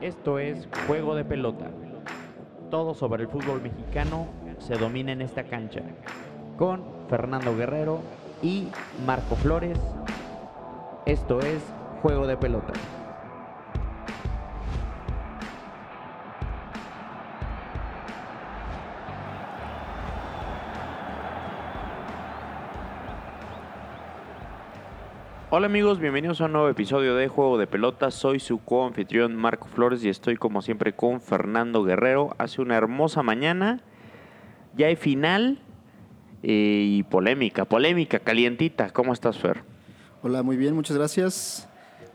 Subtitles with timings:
[0.00, 1.66] Esto es Juego de Pelota.
[2.70, 4.26] Todo sobre el fútbol mexicano
[4.58, 5.82] se domina en esta cancha.
[6.58, 8.00] Con Fernando Guerrero
[8.42, 8.68] y
[9.06, 9.78] Marco Flores.
[11.06, 11.62] Esto es
[12.02, 12.72] Juego de Pelota.
[25.56, 28.10] Hola amigos, bienvenidos a un nuevo episodio de Juego de Pelota.
[28.10, 32.34] Soy su co-anfitrión Marco Flores y estoy como siempre con Fernando Guerrero.
[32.38, 33.80] Hace una hermosa mañana,
[34.76, 35.60] ya hay final
[36.42, 38.90] eh, y polémica, polémica, calientita.
[38.90, 39.62] ¿Cómo estás, Fer?
[40.24, 41.68] Hola, muy bien, muchas gracias.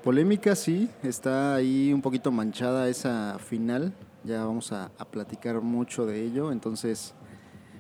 [0.04, 3.94] Polémica, sí, está ahí un poquito manchada esa final.
[4.26, 7.16] Ya vamos a, a platicar mucho de ello, entonces,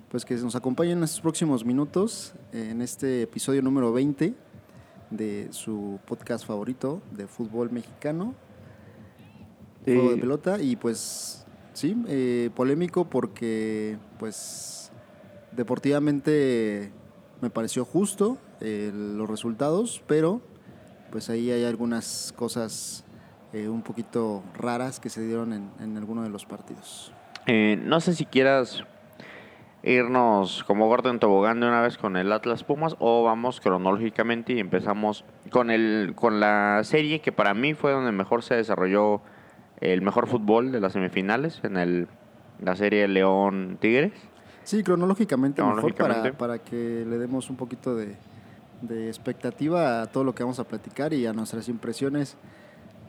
[0.08, 4.48] pues que nos acompañen en estos próximos minutos en este episodio número 20
[5.10, 8.34] de su podcast favorito de fútbol mexicano,
[9.86, 14.92] juego de Eh, pelota, y pues sí, eh, polémico porque pues
[15.52, 16.92] deportivamente
[17.42, 20.42] me pareció justo eh, los resultados, pero
[21.12, 23.04] pues ahí hay algunas cosas
[23.54, 27.12] eh, un poquito raras que se dieron en, en alguno de los partidos.
[27.48, 28.84] Eh, no sé si quieras
[29.84, 34.54] irnos como gordo en tobogán de una vez con el Atlas Pumas o vamos cronológicamente
[34.54, 39.22] y empezamos con el con la serie que para mí fue donde mejor se desarrolló
[39.80, 42.08] el mejor fútbol de las semifinales en el
[42.62, 44.12] la serie León Tigres.
[44.64, 48.18] Sí, cronológicamente, mejor para, para que le demos un poquito de,
[48.82, 52.38] de expectativa a todo lo que vamos a platicar y a nuestras impresiones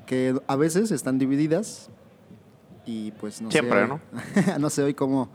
[0.06, 1.90] que a veces están divididas
[2.86, 4.00] y pues no Siempre, sé, ¿no?
[4.58, 5.28] no sé hoy cómo,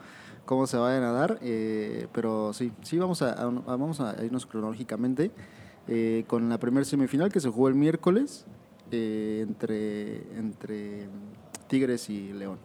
[0.46, 5.32] cómo se vayan a dar, eh, pero sí, sí vamos a, vamos a irnos cronológicamente
[5.88, 8.48] eh, con la primera semifinal que se jugó el miércoles
[8.92, 11.08] eh, entre, entre
[11.68, 12.58] Tigres y León.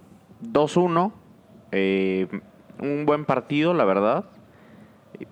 [0.42, 1.12] 2-1,
[1.72, 2.28] eh,
[2.78, 4.24] un buen partido, la verdad.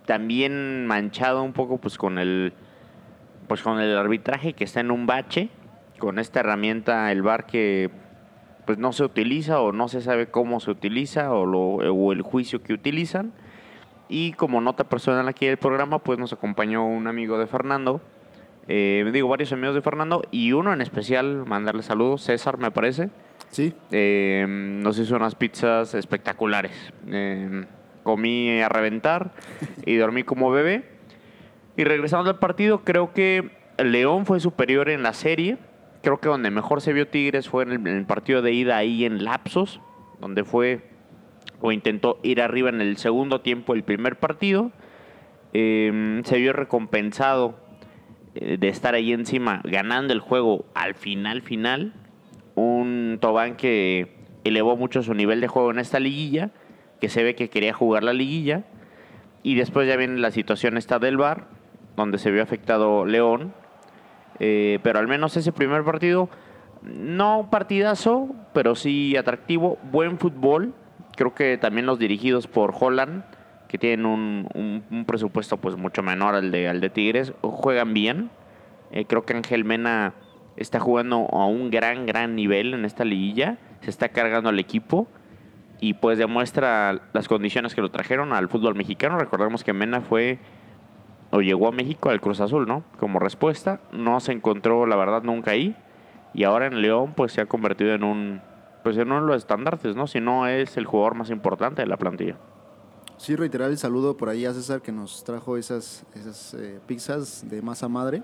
[0.05, 2.53] También manchado un poco pues con el
[3.49, 5.49] pues con el arbitraje que está en un bache,
[5.99, 7.91] con esta herramienta el VAR que
[8.69, 12.21] pues no se utiliza o no se sabe cómo se utiliza o, lo, o el
[12.21, 13.33] juicio que utilizan.
[14.11, 18.03] Y como nota personal aquí del programa, pues nos acompañó un amigo de Fernando,
[18.67, 23.09] eh, digo varios amigos de Fernando y uno en especial, mandarle saludos, César me parece.
[23.49, 26.93] Sí, Eh, nos hizo unas pizzas espectaculares.
[27.07, 27.65] Eh,
[28.03, 29.31] comí a reventar
[29.87, 30.85] y dormí como bebé.
[31.79, 35.57] Y regresando al partido, creo que León fue superior en la serie.
[36.03, 39.25] Creo que donde mejor se vio Tigres fue en el, partido de ida ahí en
[39.25, 39.81] Lapsos,
[40.21, 40.83] donde fue
[41.61, 44.71] o intentó ir arriba en el segundo tiempo del primer partido.
[45.53, 47.59] Eh, se vio recompensado
[48.35, 51.95] eh, de estar ahí encima ganando el juego al final final
[52.59, 56.51] un Tobán que elevó mucho su nivel de juego en esta liguilla,
[57.01, 58.65] que se ve que quería jugar la liguilla,
[59.43, 61.47] y después ya viene la situación esta del VAR,
[61.97, 63.55] donde se vio afectado León,
[64.41, 66.29] Eh, pero al menos ese primer partido,
[66.83, 70.75] no partidazo, pero sí atractivo, buen fútbol,
[71.17, 73.25] creo que también los dirigidos por Holland,
[73.69, 78.31] que tienen un, presupuesto pues mucho menor al de, al de Tigres, juegan bien,
[78.91, 80.15] eh, creo que Ángel Mena
[80.57, 83.59] está jugando a un gran, gran nivel en esta liguilla.
[83.81, 85.09] Se está cargando al equipo
[85.81, 89.19] y pues demuestra las condiciones que lo trajeron al fútbol mexicano.
[89.19, 90.39] Recordemos que Mena fue
[91.31, 92.85] o llegó a México al Cruz Azul, ¿no?
[92.99, 95.77] Como respuesta, no se encontró la verdad nunca ahí
[96.35, 98.41] y ahora en León pues se ha convertido en un
[98.83, 100.07] pues en uno de los estandartes, ¿no?
[100.07, 102.37] Si no es el jugador más importante de la plantilla.
[103.17, 107.45] Sí, reiterar el saludo por ahí a César que nos trajo esas, esas eh, pizzas
[107.49, 108.23] de masa madre.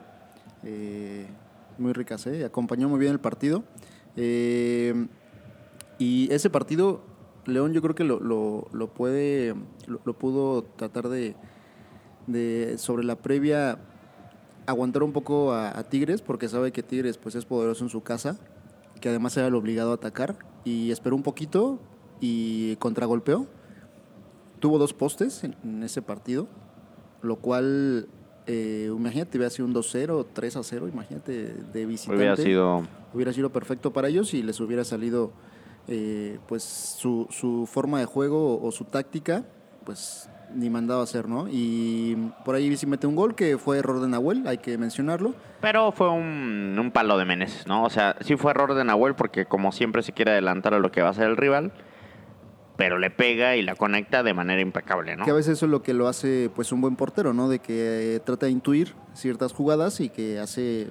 [0.62, 1.26] eh,
[1.76, 2.44] muy ricas, ¿eh?
[2.44, 3.64] Acompañó muy bien el partido.
[4.16, 5.06] Eh,
[5.98, 7.02] y ese partido,
[7.46, 9.54] León yo creo que lo, lo, lo puede,
[9.86, 11.34] lo, lo pudo tratar de,
[12.26, 13.78] de, sobre la previa,
[14.66, 18.02] aguantar un poco a, a Tigres, porque sabe que Tigres pues es poderoso en su
[18.02, 18.38] casa,
[19.00, 21.78] que además era el obligado a atacar, y esperó un poquito
[22.20, 23.46] y contragolpeó
[24.64, 26.48] tuvo dos postes en, en ese partido,
[27.20, 28.08] lo cual,
[28.46, 32.16] eh, imagínate, hubiera sido un 2-0, 3-0, imagínate, de visitante.
[32.16, 32.82] Hubiera sido
[33.12, 35.32] Hubiera sido perfecto para ellos y les hubiera salido,
[35.86, 39.44] eh, pues, su, su forma de juego o, su táctica,
[39.84, 41.46] pues, ni mandado a hacer, ¿no?
[41.50, 45.34] Y por ahí sí mete un gol que fue error de Nahuel, hay que mencionarlo.
[45.60, 47.84] Pero fue un, un palo de Meneses, ¿no?
[47.84, 50.90] O sea, sí fue error de Nahuel porque como siempre se quiere adelantar a lo
[50.90, 51.72] que va a hacer el rival,
[52.76, 55.24] pero le pega y la conecta de manera impecable, ¿no?
[55.24, 57.48] Que a veces eso es lo que lo hace pues un buen portero, ¿no?
[57.48, 60.88] De que eh, trata de intuir ciertas jugadas y que hace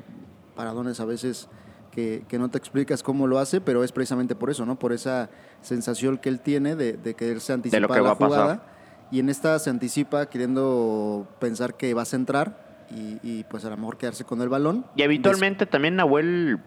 [0.56, 1.50] paradones a veces
[1.92, 4.80] que, que no te explicas cómo lo hace, pero es precisamente por eso, ¿no?
[4.80, 5.30] Por esa
[5.62, 8.73] sensación que él tiene de, de quererse anticipar lo que va la a pasar.
[9.14, 13.70] Y en esta se anticipa queriendo pensar que vas a entrar y, y, pues a
[13.70, 14.88] lo mejor quedarse con el balón.
[14.96, 16.60] Y habitualmente también Nahuel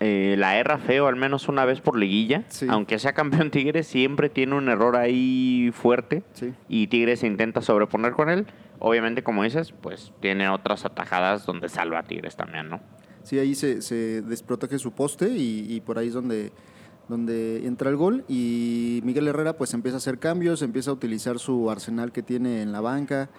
[0.00, 2.44] eh, la erra feo al menos una vez por liguilla.
[2.48, 2.66] Sí.
[2.68, 6.24] Aunque sea campeón Tigres, siempre tiene un error ahí fuerte.
[6.34, 6.52] Sí.
[6.68, 8.48] Y Tigres se intenta sobreponer con él.
[8.80, 12.80] Obviamente, como dices, pues tiene otras atajadas donde salva a Tigres también, ¿no?
[13.22, 16.52] Sí, ahí se, se desprotege su poste y, y por ahí es donde,
[17.08, 18.24] donde entra el gol.
[18.28, 22.62] Y Miguel Herrera pues empieza a hacer cambios, empieza a utilizar su arsenal que tiene
[22.62, 23.30] en la banca,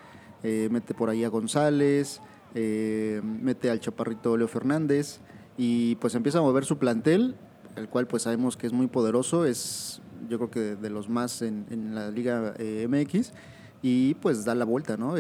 [0.44, 2.22] eh, mete por ahí a González,
[2.54, 5.20] eh, mete al chaparrito Leo Fernández
[5.58, 7.36] y pues empieza a mover su plantel,
[7.76, 11.42] el cual pues sabemos que es muy poderoso, es yo creo que de, los más
[11.42, 13.34] en, la Liga eh, MX
[13.82, 15.16] y pues da la vuelta, ¿no?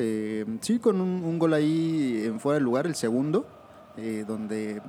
[0.61, 3.45] Sí, con un, un gol ahí en fuera de lugar, el segundo,
[4.25, 4.81] donde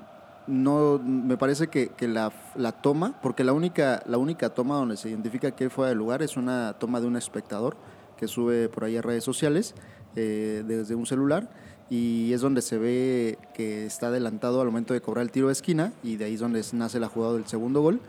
[0.46, 4.96] no me parece que, que la, la toma, porque la única, la única toma donde
[4.96, 7.76] se identifica que fuera de lugar es una toma de un espectador
[8.16, 9.75] que sube por ahí a redes sociales
[10.14, 11.50] eh, desde un celular
[11.90, 15.52] y es donde se ve que está adelantado al momento de cobrar el tiro de
[15.52, 18.00] esquina y de ahí es donde nace la jugada del segundo gol.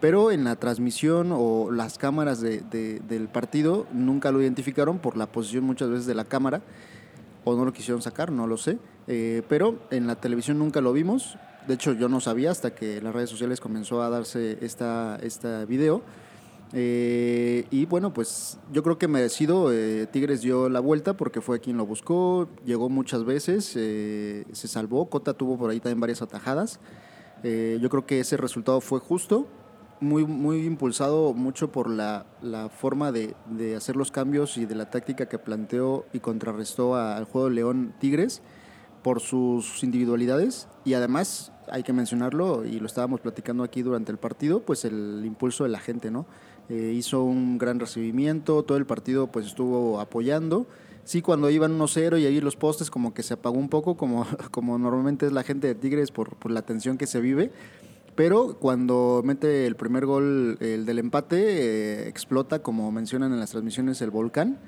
[0.00, 2.60] Pero en la transmisión o las cámaras de-
[3.08, 6.60] del partido nunca lo identificaron por la posición muchas veces de la cámara
[7.44, 8.78] o no lo quisieron sacar, no lo sé.
[9.08, 11.38] Eh, pero en la televisión nunca lo vimos.
[11.66, 15.18] De hecho, yo no sabía hasta que las redes sociales comenzó a darse esta,
[15.66, 16.02] video.
[16.72, 19.72] Eh, y bueno, pues yo creo que merecido.
[19.72, 24.68] eh, Tigres dio la vuelta porque fue quien lo buscó, llegó muchas veces, eh, se
[24.68, 25.10] salvó.
[25.10, 26.78] Cota tuvo por ahí también varias atajadas.
[27.42, 29.46] Yo creo que ese resultado fue justo,
[30.00, 34.74] muy, muy impulsado mucho por la, la forma de, de hacer los cambios y de
[34.74, 38.42] la táctica que planteó y contrarrestó al juego León Tigres
[39.06, 44.18] por sus individualidades y además hay que mencionarlo y lo estábamos platicando aquí durante el
[44.18, 46.26] partido, pues el impulso de la gente, ¿no?
[46.68, 50.66] Eh, hizo un gran recibimiento, todo el partido pues estuvo apoyando.
[51.04, 54.26] Sí, cuando iban 1-0 y ahí los postes como que se apagó un poco, como,
[54.50, 57.52] como normalmente es la gente de Tigres por, por la tensión que se vive.
[58.16, 63.50] Pero cuando mete el primer gol, el del empate, eh, explota, como mencionan en las
[63.50, 64.58] transmisiones, el volcán.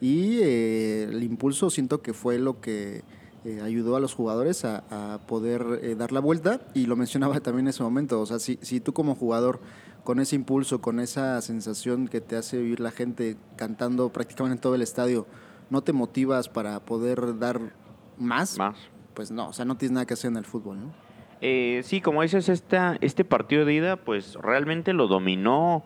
[0.00, 3.02] Y eh, el impulso siento que fue lo que
[3.44, 6.60] eh, ayudó a los jugadores a, a poder eh, dar la vuelta.
[6.74, 8.20] Y lo mencionaba también en ese momento.
[8.20, 9.60] O sea, si, si tú como jugador,
[10.04, 14.60] con ese impulso, con esa sensación que te hace vivir la gente cantando prácticamente en
[14.60, 15.26] todo el estadio,
[15.70, 17.60] no te motivas para poder dar
[18.16, 18.76] más, Más.
[19.14, 20.92] pues no, o sea, no tienes nada que hacer en el fútbol, ¿no?
[21.40, 25.84] Eh, sí, como dices, esta, este partido de ida, pues realmente lo dominó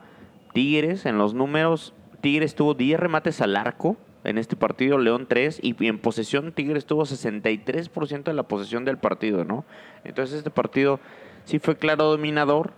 [0.54, 1.92] Tigres en los números.
[2.20, 6.86] Tigres tuvo 10 remates al arco en este partido, León 3, y en posesión Tigres
[6.86, 9.64] tuvo 63% de la posesión del partido, ¿no?
[10.04, 11.00] Entonces este partido
[11.44, 12.72] sí fue claro dominador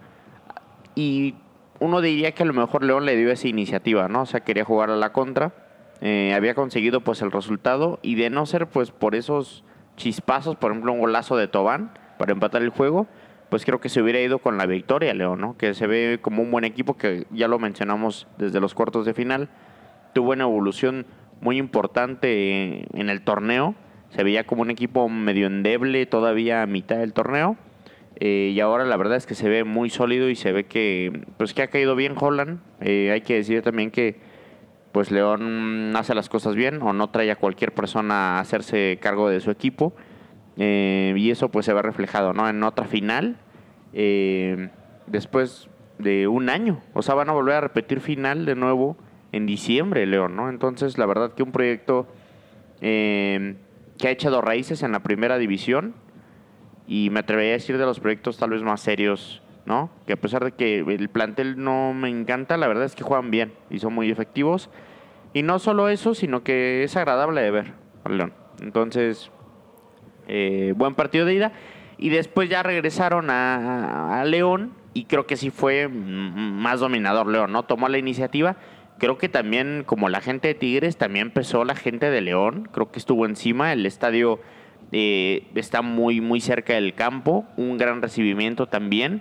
[0.94, 1.34] y
[1.80, 4.22] uno diría que a lo mejor León le dio esa iniciativa, ¿no?
[4.22, 5.52] O sea, quería jugar a la contra,
[6.00, 9.64] eh, había conseguido pues el resultado y de no ser pues por esos
[9.96, 13.06] chispazos, por ejemplo un golazo de Tobán para empatar el juego,
[13.50, 15.56] pues creo que se hubiera ido con la victoria León, ¿no?
[15.56, 19.14] Que se ve como un buen equipo que ya lo mencionamos desde los cuartos de
[19.14, 19.48] final,
[20.12, 21.06] tuvo una evolución
[21.44, 23.74] muy importante en el torneo,
[24.08, 27.58] se veía como un equipo medio endeble todavía a mitad del torneo.
[28.18, 31.24] Eh, y ahora la verdad es que se ve muy sólido y se ve que
[31.36, 32.60] pues que ha caído bien Holland.
[32.80, 34.20] Eh, hay que decir también que
[34.92, 39.28] pues León hace las cosas bien o no trae a cualquier persona a hacerse cargo
[39.28, 39.94] de su equipo.
[40.56, 42.48] Eh, y eso pues se ve reflejado ¿no?
[42.48, 43.36] en otra final
[45.06, 46.80] después de un año.
[46.94, 48.96] O sea, van a volver a repetir final de nuevo
[49.34, 50.48] en diciembre, León, ¿no?
[50.48, 52.06] Entonces, la verdad que un proyecto
[52.80, 53.56] eh,
[53.98, 55.94] que ha echado raíces en la primera división
[56.86, 59.90] y me atrevería a decir de los proyectos tal vez más serios, ¿no?
[60.06, 63.32] Que a pesar de que el plantel no me encanta, la verdad es que juegan
[63.32, 64.70] bien y son muy efectivos.
[65.32, 67.72] Y no solo eso, sino que es agradable de ver
[68.08, 68.32] León.
[68.62, 69.32] Entonces,
[70.28, 71.52] eh, buen partido de ida.
[71.98, 77.50] Y después ya regresaron a, a León y creo que sí fue más dominador León,
[77.50, 77.64] ¿no?
[77.64, 78.56] Tomó la iniciativa.
[79.04, 82.70] Creo que también, como la gente de Tigres, también empezó la gente de León.
[82.72, 83.70] Creo que estuvo encima.
[83.70, 84.40] El estadio
[84.92, 87.44] eh, está muy, muy cerca del campo.
[87.58, 89.20] Un gran recibimiento también.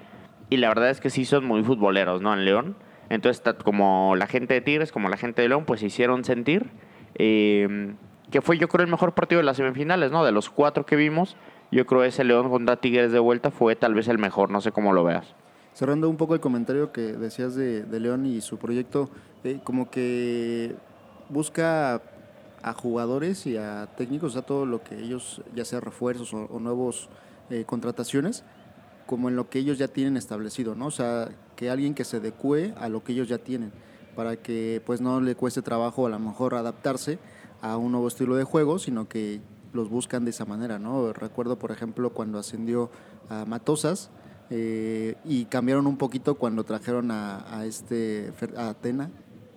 [0.49, 2.33] Y la verdad es que sí son muy futboleros, ¿no?
[2.33, 2.77] En León.
[3.09, 6.69] Entonces, como la gente de Tigres, como la gente de León, pues se hicieron sentir.
[7.15, 7.93] Eh,
[8.31, 10.23] que fue, yo creo, el mejor partido de las semifinales, ¿no?
[10.23, 11.35] De los cuatro que vimos,
[11.71, 14.49] yo creo ese León contra Tigres de vuelta fue tal vez el mejor.
[14.49, 15.35] No sé cómo lo veas.
[15.73, 19.09] Cerrando un poco el comentario que decías de, de León y su proyecto,
[19.43, 20.75] eh, como que
[21.29, 22.01] busca
[22.61, 27.09] a jugadores y a técnicos, a todo lo que ellos, ya sea refuerzos o, nuevos
[27.49, 28.43] eh, contrataciones,
[29.05, 30.87] como en lo que ellos ya tienen establecido, ¿no?
[30.87, 33.73] O sea, que alguien que se adecue a lo que ellos ya tienen,
[34.15, 37.19] para que pues no le cueste trabajo a lo mejor adaptarse
[37.61, 39.41] a un nuevo estilo de juego, sino que
[39.73, 41.11] los buscan de esa manera, ¿no?
[41.11, 42.91] Recuerdo, por ejemplo, cuando ascendió
[43.29, 44.09] a Matosas
[44.49, 49.09] eh, y cambiaron un poquito cuando trajeron a, a este a Atena,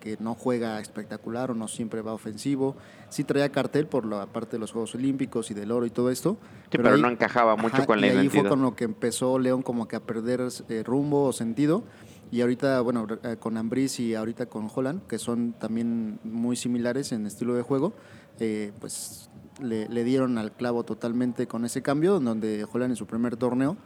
[0.06, 2.76] que no juega espectacular o no siempre va ofensivo.
[3.08, 6.12] Sí traía cartel por la parte de los Juegos Olímpicos y del oro y todo
[6.12, 6.38] esto.
[6.70, 9.62] Sí, pero, no encajaba mucho con la y ahí fue con lo que empezó León
[9.62, 11.82] como que a perder eh, rumbo o sentido.
[12.30, 17.10] Y ahorita, bueno, eh, con Ambris y ahorita con Holland, que son también muy similares
[17.10, 17.92] en estilo de juego,
[18.38, 19.28] eh, pues
[19.60, 23.76] le, le, dieron al clavo totalmente con ese cambio, donde Holland en su primer torneo,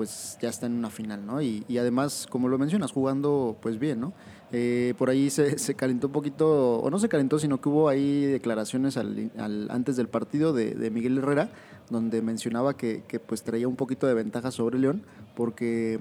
[0.00, 1.42] pues ya está en una final, ¿no?
[1.42, 4.14] Y, además, como lo mencionas, jugando pues bien, ¿no?
[4.50, 7.86] Eh, por ahí se, se, calentó un poquito, o no se calentó, sino que hubo
[7.90, 11.50] ahí declaraciones al, al, antes del partido de, Miguel Herrera,
[11.90, 15.02] donde mencionaba que, que, pues traía un poquito de ventaja sobre León,
[15.36, 16.00] porque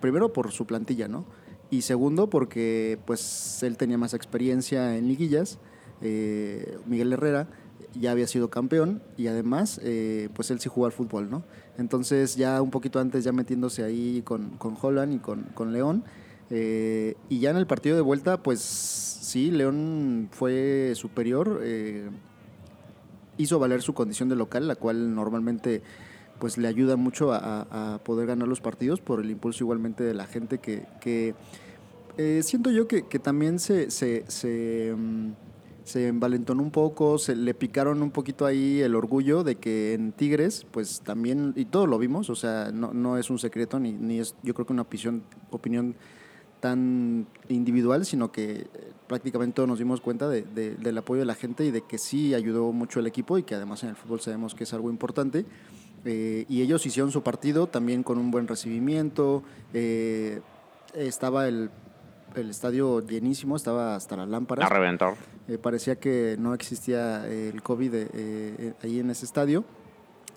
[0.00, 1.24] primero por su plantilla, ¿no?
[1.70, 5.60] Y segundo porque pues él tenía más experiencia en liguillas,
[6.00, 7.46] eh, Miguel Herrera
[7.94, 11.44] ya había sido campeón y además eh, pues él sí jugó al fútbol, ¿no?
[11.78, 16.04] Entonces ya un poquito antes ya metiéndose ahí con, con Holland y con, con León,
[16.50, 22.08] eh, y ya en el partido de vuelta, pues sí, León fue superior, eh,
[23.36, 25.82] hizo valer su condición de local, la cual normalmente
[26.38, 30.26] pues le ayuda mucho a, poder ganar los partidos por el impulso igualmente de la
[30.26, 31.34] gente que,
[32.16, 35.34] eh, siento yo que, también se, se, um,
[35.88, 40.12] se, envalentonó un poco, se le picaron un poquito ahí el orgullo de que en
[40.12, 43.92] Tigres, pues también, y todo lo vimos, o sea, no, no es un secreto ni,
[43.92, 45.94] ni es yo creo que una opinión, opinión
[46.60, 48.66] tan individual, sino que
[49.06, 51.98] prácticamente todos nos dimos cuenta de, de, del apoyo de la gente y de que
[51.98, 54.90] sí ayudó mucho el equipo y que además en el fútbol sabemos que es algo
[54.90, 55.46] importante.
[56.04, 59.42] Eh, y ellos hicieron su partido también con un buen recibimiento.
[59.74, 60.40] Eh,
[60.94, 61.70] estaba el,
[62.34, 64.70] el, estadio llenísimo, estaba hasta las lámparas.
[64.70, 65.14] A reventar.
[65.48, 69.64] Eh, parecía que no existía el COVID eh, ahí en ese estadio.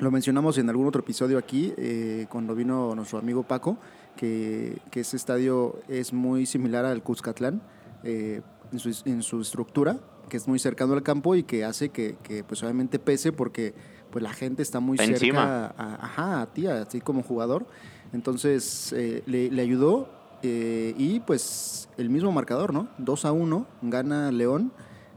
[0.01, 3.77] Lo mencionamos en algún otro episodio aquí, eh, cuando vino nuestro amigo Paco,
[4.15, 7.61] que, que, ese estadio es muy similar al Cuscatlán
[8.03, 8.41] eh,
[8.71, 12.17] en, su, en, su, estructura, que es muy cercano al campo y que hace que,
[12.23, 13.75] que pues obviamente pese porque
[14.09, 17.67] pues la gente está muy cerca a, ajá, a ti, a ti como jugador.
[18.11, 20.09] Entonces eh, le, le, ayudó
[20.41, 22.87] eh, y pues el mismo marcador, ¿no?
[22.97, 24.73] 2 a 1, gana León.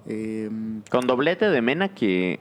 [0.06, 0.50] Eh,
[0.90, 2.40] Con doblete de Mena que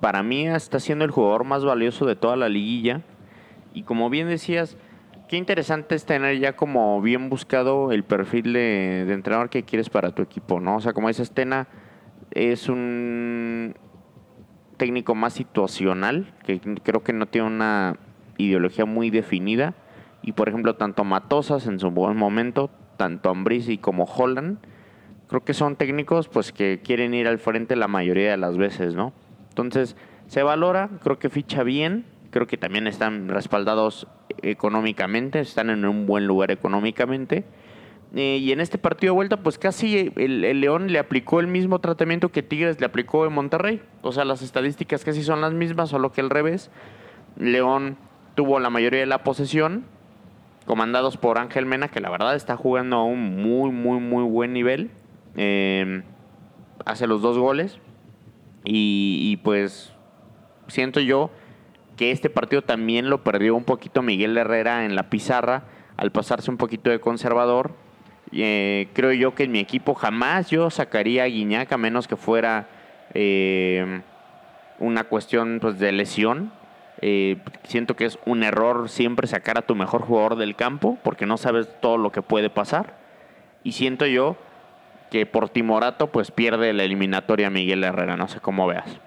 [0.00, 3.02] para mí está siendo el jugador más valioso de toda la liguilla.
[3.72, 4.76] Y como bien decías,
[5.28, 9.88] qué interesante es tener ya como bien buscado el perfil de, de entrenador que quieres
[9.88, 10.76] para tu equipo, ¿no?
[10.76, 11.68] O sea, como dices, Tena
[12.30, 13.74] es un
[14.76, 17.96] técnico más situacional, que creo que no tiene una
[18.36, 19.74] ideología muy definida.
[20.22, 24.58] Y por ejemplo, tanto Matosas en su buen momento, tanto Ambrisi como Holland,
[25.34, 28.94] creo que son técnicos pues que quieren ir al frente la mayoría de las veces,
[28.94, 29.12] ¿no?
[29.48, 29.96] Entonces,
[30.28, 34.06] se valora, creo que ficha bien, creo que también están respaldados
[34.42, 37.44] económicamente, están en un buen lugar económicamente.
[38.14, 41.48] Eh, y en este partido de vuelta, pues casi el, el, León le aplicó el
[41.48, 43.82] mismo tratamiento que Tigres le aplicó en Monterrey.
[44.02, 46.70] O sea, las estadísticas casi son las mismas, solo que al revés.
[47.36, 47.96] León
[48.36, 49.84] tuvo la mayoría de la posesión,
[50.64, 54.52] comandados por Ángel Mena, que la verdad está jugando a un muy, muy, muy buen
[54.52, 54.92] nivel.
[55.36, 56.02] Eh,
[56.84, 57.78] hace los dos goles.
[58.64, 59.92] Y, pues
[60.68, 61.30] siento yo
[61.96, 65.64] que este partido también lo perdió un poquito Miguel Herrera en la pizarra
[65.96, 67.72] al pasarse un poquito de conservador.
[68.32, 72.16] Eh, creo yo que en mi equipo jamás yo sacaría a Guiñac a menos que
[72.16, 72.68] fuera
[73.12, 74.00] eh,
[74.78, 76.50] una cuestión pues, de lesión.
[77.02, 81.26] Eh, siento que es un error siempre sacar a tu mejor jugador del campo porque
[81.26, 82.96] no sabes todo lo que puede pasar.
[83.62, 84.36] Y siento yo
[85.14, 88.98] que por Timorato pues pierde la eliminatoria Miguel Herrera, no sé cómo veas.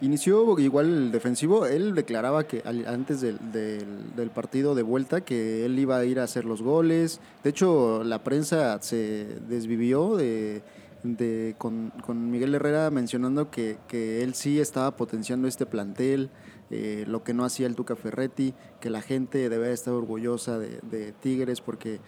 [0.00, 5.78] Inició igual el defensivo, él declaraba que antes del, del, partido de vuelta que él
[5.78, 7.20] iba a ir a hacer los goles.
[7.44, 10.62] De hecho, la prensa se desvivió de,
[11.04, 16.30] de con, con, Miguel Herrera mencionando que, que, él sí estaba potenciando este plantel,
[16.72, 21.14] eh, lo que no hacía el Tuca Ferretti, que la gente debe estar orgullosa de
[21.20, 22.00] Tigres porque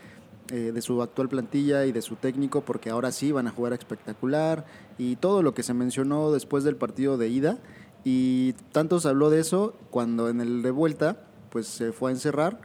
[0.51, 3.73] eh, de su actual plantilla y de su técnico, porque ahora sí van a jugar
[3.73, 4.65] espectacular
[4.99, 7.59] y todo lo que se mencionó después del partido de ida.
[8.05, 12.15] Y tanto se habló de eso cuando en el de vuelta pues se fue a
[12.15, 12.61] encerrar.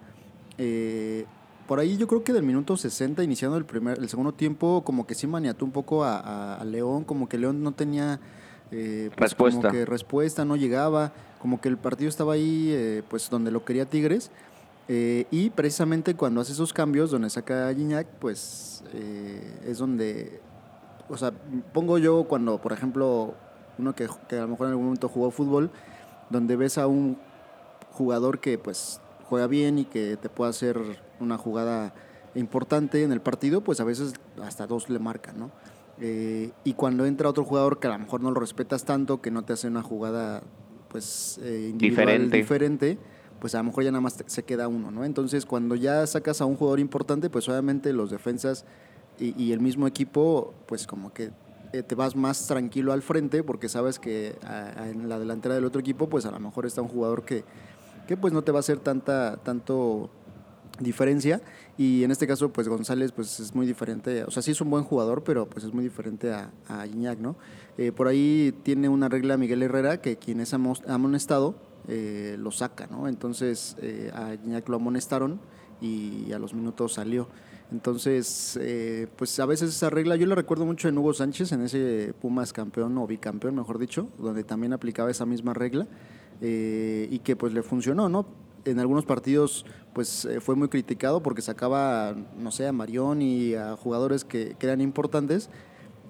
[0.57, 1.25] Eh,
[1.67, 5.07] por ahí yo creo que del minuto 60, iniciando el, primer, el segundo tiempo, como
[5.07, 8.19] que sí maniató un poco a, a, a León, como que León no tenía
[8.71, 9.61] eh, pues respuesta.
[9.61, 13.63] Como que respuesta, no llegaba, como que el partido estaba ahí, eh, pues donde lo
[13.65, 14.31] quería Tigres.
[14.87, 20.39] Eh, y precisamente cuando hace esos cambios, donde saca a Gignac, pues eh, es donde,
[21.09, 21.31] o sea,
[21.73, 23.33] pongo yo cuando, por ejemplo,
[23.77, 25.71] uno que, que a lo mejor en algún momento jugó fútbol,
[26.29, 27.17] donde ves a un
[27.91, 30.79] jugador que pues juega bien y que te puede hacer
[31.19, 31.93] una jugada
[32.35, 34.13] importante en el partido, pues a veces
[34.43, 35.51] hasta dos le marcan, ¿no?
[35.99, 39.31] Eh, y cuando entra otro jugador que a lo mejor no lo respetas tanto, que
[39.31, 40.43] no te hace una jugada
[40.89, 42.37] pues eh, Diferente.
[42.37, 42.97] diferente,
[43.39, 45.05] pues a lo mejor ya nada más se queda uno, ¿no?
[45.05, 48.65] Entonces cuando ya sacas a un jugador importante, pues obviamente los defensas
[49.17, 51.31] y, el mismo equipo, pues como que
[51.71, 54.35] eh, te vas más tranquilo al frente porque sabes que
[54.77, 57.45] en la delantera del otro equipo, pues a lo mejor está un jugador que,
[58.07, 60.09] que pues no te va a hacer tanta, tanto
[60.79, 61.41] diferencia
[61.77, 64.69] y en este caso pues González pues es muy diferente, o sea sí es un
[64.69, 67.37] buen jugador pero pues es muy diferente a, a Iñak, ¿no?
[67.77, 71.55] Eh, por ahí tiene una regla Miguel Herrera que quien es amonestado
[71.87, 73.07] eh, lo saca, ¿no?
[73.07, 75.39] Entonces eh, a Iñak lo amonestaron
[75.81, 77.27] y a los minutos salió.
[77.71, 81.61] Entonces, eh, pues a veces esa regla, yo la recuerdo mucho en Hugo Sánchez, en
[81.61, 85.87] ese Pumas campeón o bicampeón, mejor dicho, donde también aplicaba esa misma regla
[86.41, 88.25] y que pues le funcionó, ¿no?
[88.65, 93.77] En algunos partidos pues fue muy criticado porque sacaba, no sé, a Marión y a
[93.77, 95.49] jugadores que, eran importantes,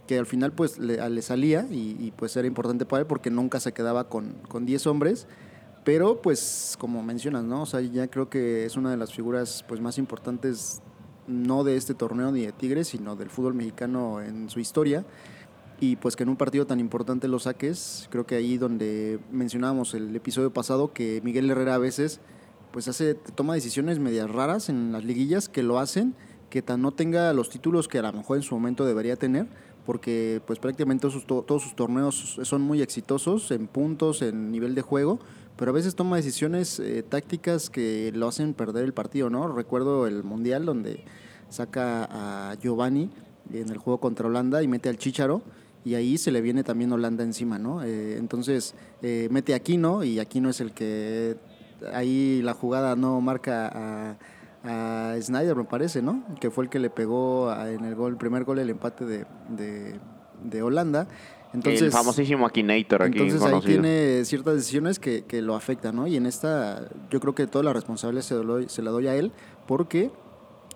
[0.07, 3.59] que al final pues le salía y, y, pues era importante para él porque nunca
[3.59, 5.27] se quedaba con, con 10 hombres.
[5.85, 7.61] Pero pues como mencionas, ¿no?
[7.61, 10.81] O sea, ya creo que es una de las figuras pues más importantes
[11.27, 15.05] no de este torneo ni de Tigres, sino del fútbol mexicano en su historia.
[15.79, 19.93] Y pues que en un partido tan importante lo saques, creo que ahí donde mencionábamos
[19.93, 22.19] el episodio pasado que Miguel Herrera a veces
[22.71, 26.13] pues hace toma decisiones medias raras en las liguillas que lo hacen
[26.49, 29.47] que tan no tenga los títulos que a lo mejor en su momento debería tener,
[29.85, 34.51] porque pues prácticamente todos sus, to- todos sus torneos son muy exitosos en puntos, en
[34.51, 35.19] nivel de juego,
[35.57, 39.47] pero a veces toma decisiones eh, tácticas que lo hacen perder el partido, ¿no?
[39.47, 41.03] Recuerdo el Mundial donde
[41.49, 43.09] saca a Giovanni
[43.53, 45.41] en el juego contra Holanda y mete al Chicharo
[45.85, 47.83] y ahí se le viene también Holanda encima, ¿no?
[47.83, 51.37] Eh, entonces eh, mete a Aquino y Aquino es el que
[51.93, 54.17] ahí la jugada no marca
[54.63, 56.23] a, a Snyder, me parece, ¿no?
[56.41, 59.25] Que fue el que le pegó en el gol, el primer gol, el empate de,
[59.49, 59.99] de,
[60.43, 61.07] de Holanda.
[61.55, 66.05] Entonces, el famosísimo Akinator aquí entonces ahí tiene ciertas decisiones que, que lo afectan, ¿no?
[66.07, 69.15] Y en esta yo creo que toda la responsabilidad se, doy- se la doy a
[69.15, 69.31] él
[69.67, 70.11] porque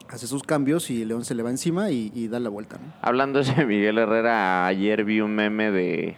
[0.07, 2.91] hace sus cambios y León se le va encima y, y da la vuelta, ¿no?
[3.01, 6.17] Hablando de Miguel Herrera, ayer vi un meme de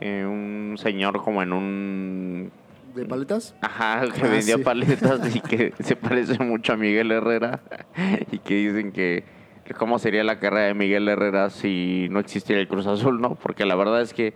[0.00, 2.52] eh, un señor como en un...
[2.94, 3.54] ¿De paletas?
[3.60, 4.62] Ajá, que Ah, vendía sí.
[4.64, 7.62] paletas y que se parece mucho a Miguel Herrera
[8.32, 9.39] y que dicen que, que
[9.74, 13.34] cómo sería la carrera de Miguel Herrera si no existiera el Cruz Azul, ¿no?
[13.34, 14.34] Porque la verdad es que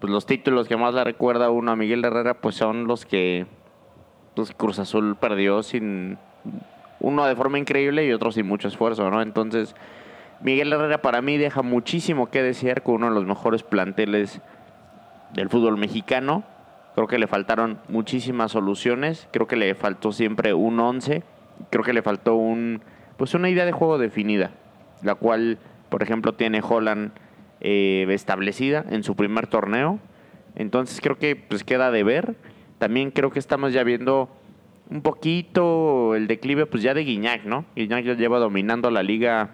[0.00, 3.46] pues, los títulos que más le recuerda uno a Miguel Herrera pues son los que
[4.34, 6.18] pues, Cruz Azul perdió sin
[7.00, 9.22] uno de forma increíble y otro sin mucho esfuerzo, ¿no?
[9.22, 9.74] Entonces,
[10.42, 14.40] Miguel Herrera para mí deja muchísimo que desear con uno de los mejores planteles
[15.34, 16.44] del fútbol mexicano.
[16.94, 19.28] Creo que le faltaron muchísimas soluciones.
[19.32, 21.22] Creo que le faltó siempre un 11.
[21.70, 22.82] Creo que le faltó un
[23.20, 24.52] pues una idea de juego definida,
[25.02, 25.58] la cual,
[25.90, 27.12] por ejemplo, tiene Holland
[27.60, 29.98] eh, establecida en su primer torneo.
[30.56, 32.36] Entonces creo que pues queda de ver.
[32.78, 34.30] También creo que estamos ya viendo
[34.88, 37.66] un poquito el declive pues ya de Guiñac, ¿no?
[37.76, 39.50] Guiñac ya lleva dominando la liga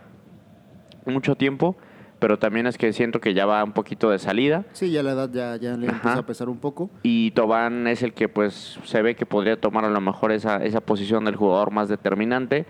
[1.04, 1.76] mucho tiempo,
[2.20, 4.64] pero también es que siento que ya va un poquito de salida.
[4.74, 6.88] Sí, ya la edad ya, ya le empieza a pesar un poco.
[7.02, 10.64] Y Tobán es el que pues se ve que podría tomar a lo mejor esa,
[10.64, 12.64] esa posición del jugador más determinante,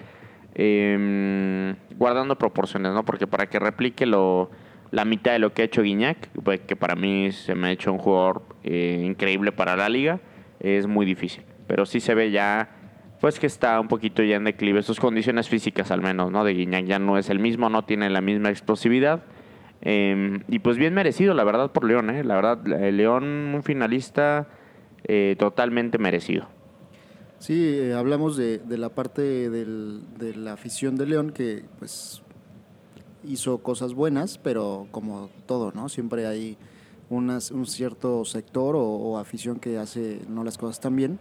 [0.59, 3.05] eh, guardando proporciones, ¿no?
[3.05, 4.51] Porque para que replique lo,
[4.90, 7.71] la mitad de lo que ha hecho Guiñac, pues, que para mí se me ha
[7.73, 10.21] hecho un jugador eh, increíble para la liga,
[10.61, 11.45] es muy difícil.
[11.66, 12.71] Pero sí se ve ya,
[13.21, 16.42] pues que está un poquito ya en declive, sus condiciones físicas al menos, ¿no?
[16.42, 19.25] De Guiñac ya no es el mismo, no tiene la misma explosividad.
[19.83, 22.25] Eh, y pues bien merecido, la verdad, por León, ¿eh?
[22.25, 24.49] La verdad, el León, un finalista
[25.05, 26.49] eh, totalmente merecido.
[27.38, 32.22] Sí, eh, hablamos de, de la parte del- de la afición de León que pues
[33.25, 35.88] hizo cosas buenas, pero como todo, ¿no?
[35.88, 36.57] Siempre hay
[37.09, 41.18] un cierto sector o, o afición que hace no las cosas tan bien.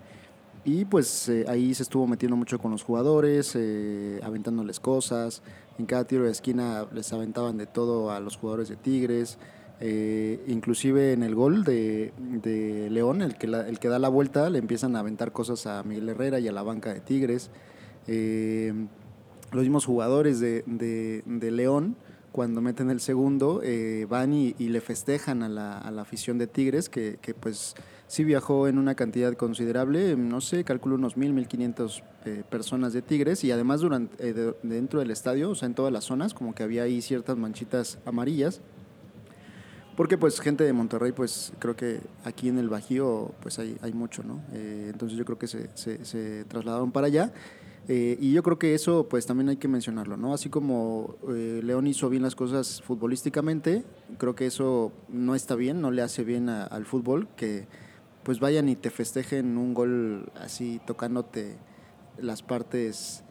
[0.63, 5.43] Y pues eh, ahí se estuvo metiendo mucho con los jugadores, eh, aventándoles cosas.
[5.77, 9.37] En cada tiro de esquina les aventaban de todo a los jugadores de Tigres.
[9.81, 14.09] Eh, inclusive en el gol de, de León, el que, la- el que da la
[14.09, 17.49] vuelta, le empiezan a aventar cosas a Miguel Herrera y a la banca de Tigres.
[18.07, 18.73] Eh,
[19.51, 21.95] los mismos jugadores de, de- León,
[22.31, 27.17] cuando meten el segundo, eh, van y, le festejan a la, afición de Tigres, que,
[27.39, 27.75] pues
[28.07, 32.91] sí viajó en una cantidad considerable, no sé, calculo unos mil, mil quinientos eh, personas
[32.93, 36.33] de Tigres, y además durante, eh, dentro del estadio, o sea, en todas las zonas,
[36.33, 38.61] como que había ahí ciertas manchitas amarillas.
[39.95, 43.93] Porque pues gente de Monterrey, pues creo que aquí en el Bajío pues hay, hay
[43.93, 44.41] mucho, ¿no?
[44.53, 47.31] entonces yo creo que se, se, trasladaron para allá.
[47.87, 50.33] Eh, y yo creo que eso pues también hay que mencionarlo, ¿no?
[50.33, 53.83] Así como eh, León hizo bien las cosas futbolísticamente,
[54.17, 57.67] creo que eso no está bien, no le hace bien al fútbol, que
[58.23, 61.57] pues vayan y te festejen un gol así tocándote
[62.17, 63.23] las partes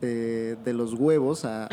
[0.00, 1.68] eh, de los huevos a,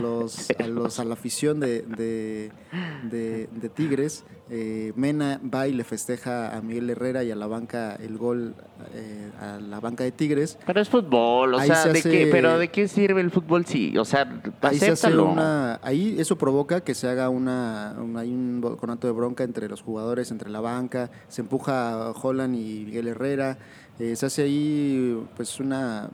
[0.00, 4.24] los, a, los, a la afición de, de, Tigres.
[4.50, 8.54] Eh, Mena va y le festeja a Miguel Herrera y a la banca el gol
[8.94, 10.58] eh, a la banca de Tigres.
[10.66, 13.64] Pero es fútbol, o sea, ¿de qué, pero ¿de qué sirve el fútbol?
[13.66, 14.28] Sí, o sea,
[14.60, 19.12] ahí, se hace una, ahí eso provoca que se haga una, hay un conato de
[19.12, 23.58] bronca entre los jugadores, entre la banca, se empuja a Holland y Miguel Herrera.
[24.02, 26.10] Eh, se hace ahí pues una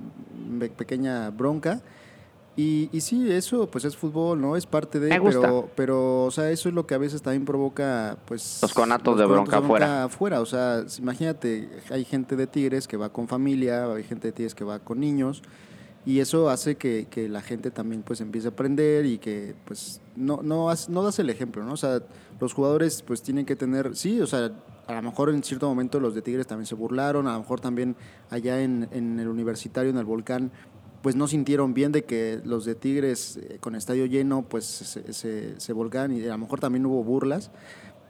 [0.76, 1.80] pequeña bronca.
[2.54, 4.56] Y, y, sí, eso pues es fútbol, ¿no?
[4.56, 5.08] Es parte de...
[5.08, 8.58] Pero, pero, o sea, eso es lo que a veces también provoca, pues...
[8.60, 10.04] Los conatos de bronca, afuera.
[10.04, 10.40] afuera.
[10.42, 14.54] O sea, imagínate, hay gente de Tigres que va con familia, hay gente de Tigres
[14.54, 15.40] que va con niños,
[16.04, 20.00] y eso hace que, que la gente también pues empiece a aprender y que pues
[20.16, 21.72] no, no, no das el ejemplo, ¿no?
[21.72, 22.02] O sea,
[22.40, 24.52] los jugadores pues tienen que tener, sí, o sea,
[24.88, 27.60] a lo mejor en cierto momento los de Tigres también se burlaron, a lo mejor
[27.60, 27.94] también
[28.30, 30.50] allá en, en el universitario, en el volcán,
[31.02, 35.12] pues no sintieron bien de que los de Tigres eh, con estadio lleno pues se,
[35.12, 37.50] se, se volcan y a lo mejor también hubo burlas,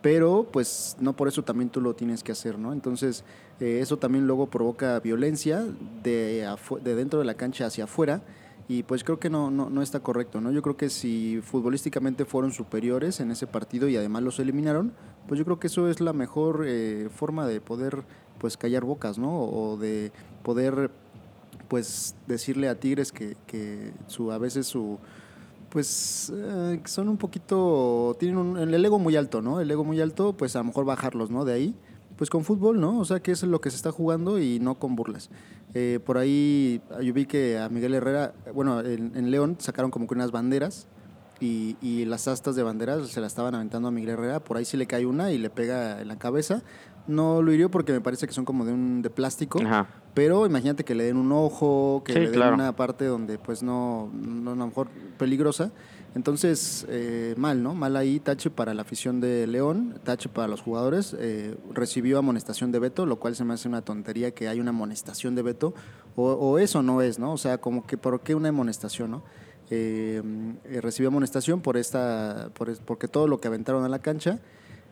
[0.02, 2.72] pero pues no por eso también tú lo tienes que hacer, ¿no?
[2.72, 3.24] Entonces
[3.58, 5.64] eh, eso también luego provoca violencia
[6.04, 6.48] de,
[6.84, 8.22] de dentro de la cancha hacia afuera
[8.68, 10.52] y pues creo que no, no, no, está correcto, ¿no?
[10.52, 14.92] Yo creo que si futbolísticamente fueron superiores en ese partido y además los eliminaron,
[15.26, 18.04] pues yo creo que eso es la mejor eh, forma de poder
[18.38, 19.40] pues callar bocas, ¿no?
[19.40, 20.90] O de poder
[21.68, 24.98] pues decirle a Tigres que, que su, a veces su
[25.70, 29.60] pues eh, son un poquito, tienen el ego muy alto, ¿no?
[29.60, 31.46] El ego muy alto, pues a lo mejor bajarlos, ¿no?
[31.46, 31.74] De ahí
[32.18, 32.98] pues con fútbol, ¿no?
[32.98, 35.30] O sea, que es lo que se está jugando y no con burlas.
[35.80, 40.14] Eh, por ahí yo vi que a Miguel Herrera, bueno, en, León sacaron como que
[40.14, 40.88] unas banderas
[41.38, 44.40] y, y, las astas de banderas se las estaban aventando a Miguel Herrera.
[44.40, 46.62] Por ahí sí le cae una y le pega en la cabeza.
[47.06, 49.60] No lo hirió porque me parece que son como de un de plástico.
[50.14, 54.10] Pero imagínate que le den un ojo, que le den una parte donde pues no,
[54.12, 55.70] no, a lo mejor peligrosa.
[56.14, 57.74] Entonces, eh, mal, ¿no?
[57.74, 61.14] Mal ahí, tache para la afición de León, tache para los jugadores.
[61.18, 64.70] Eh, recibió amonestación de Beto, lo cual se me hace una tontería que hay una
[64.70, 65.74] amonestación de Beto.
[66.16, 67.32] O, eso no es, ¿no?
[67.32, 69.22] O sea, como que, ¿por qué una amonestación, no?
[69.70, 70.20] Eh,
[70.80, 74.40] recibió amonestación por esta, por, porque todo lo que aventaron a la cancha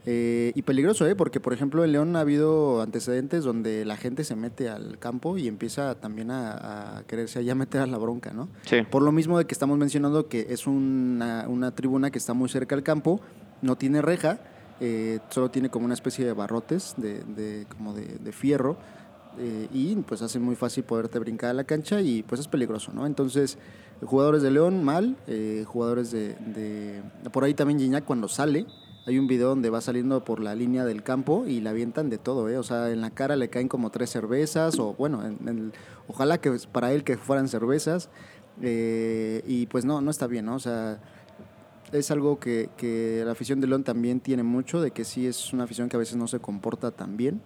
[0.08, 1.16] eh, y peligroso, ¿eh?
[1.16, 5.36] Porque, por ejemplo, en León ha habido antecedentes donde la gente se mete al campo
[5.36, 8.48] y empieza también a, quererse allá meter a la bronca, ¿no?
[8.62, 8.82] Sí.
[8.88, 12.48] Por lo mismo de que estamos mencionando que es una, una tribuna que está muy
[12.48, 13.20] cerca al campo,
[13.62, 14.38] no tiene reja,
[14.80, 18.76] eh, solo tiene como una especie de barrotes de, de como de, de fierro
[19.38, 22.92] eh, y pues hace muy fácil poderte brincar a la cancha y pues es peligroso,
[22.94, 23.06] ¿no?
[23.06, 23.58] Entonces,
[24.04, 27.02] jugadores de León, mal, eh, jugadores de, de...
[27.32, 28.66] Por ahí también Gignac cuando sale
[29.06, 32.18] hay un video donde va saliendo por la línea del campo y la avientan de
[32.18, 32.58] todo, ¿eh?
[32.58, 35.72] O sea, en la cara le caen como tres cervezas, o bueno, en,
[36.08, 38.10] ojalá que para él que fueran cervezas.
[38.62, 40.56] Eh, y pues no, no está bien, ¿no?
[40.56, 40.98] O sea,
[41.92, 45.64] es algo que, la afición de León también tiene mucho, de que sí es una
[45.64, 47.40] afición que a veces no se comporta tan bien.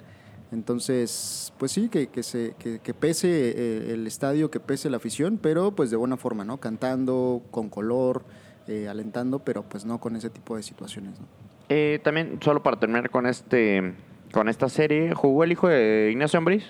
[0.53, 2.55] Entonces, pues sí, que, que se,
[2.99, 6.59] pese eh, el estadio, que pese la afición, pero pues de buena forma, ¿no?
[6.59, 8.25] Cantando, con color,
[8.66, 11.50] eh, alentando, pero pues no con ese tipo de situaciones, ¿no?
[11.73, 13.95] Eh, también, solo para terminar con este
[14.33, 16.65] con esta serie, jugó el hijo de Ignacio Ambriz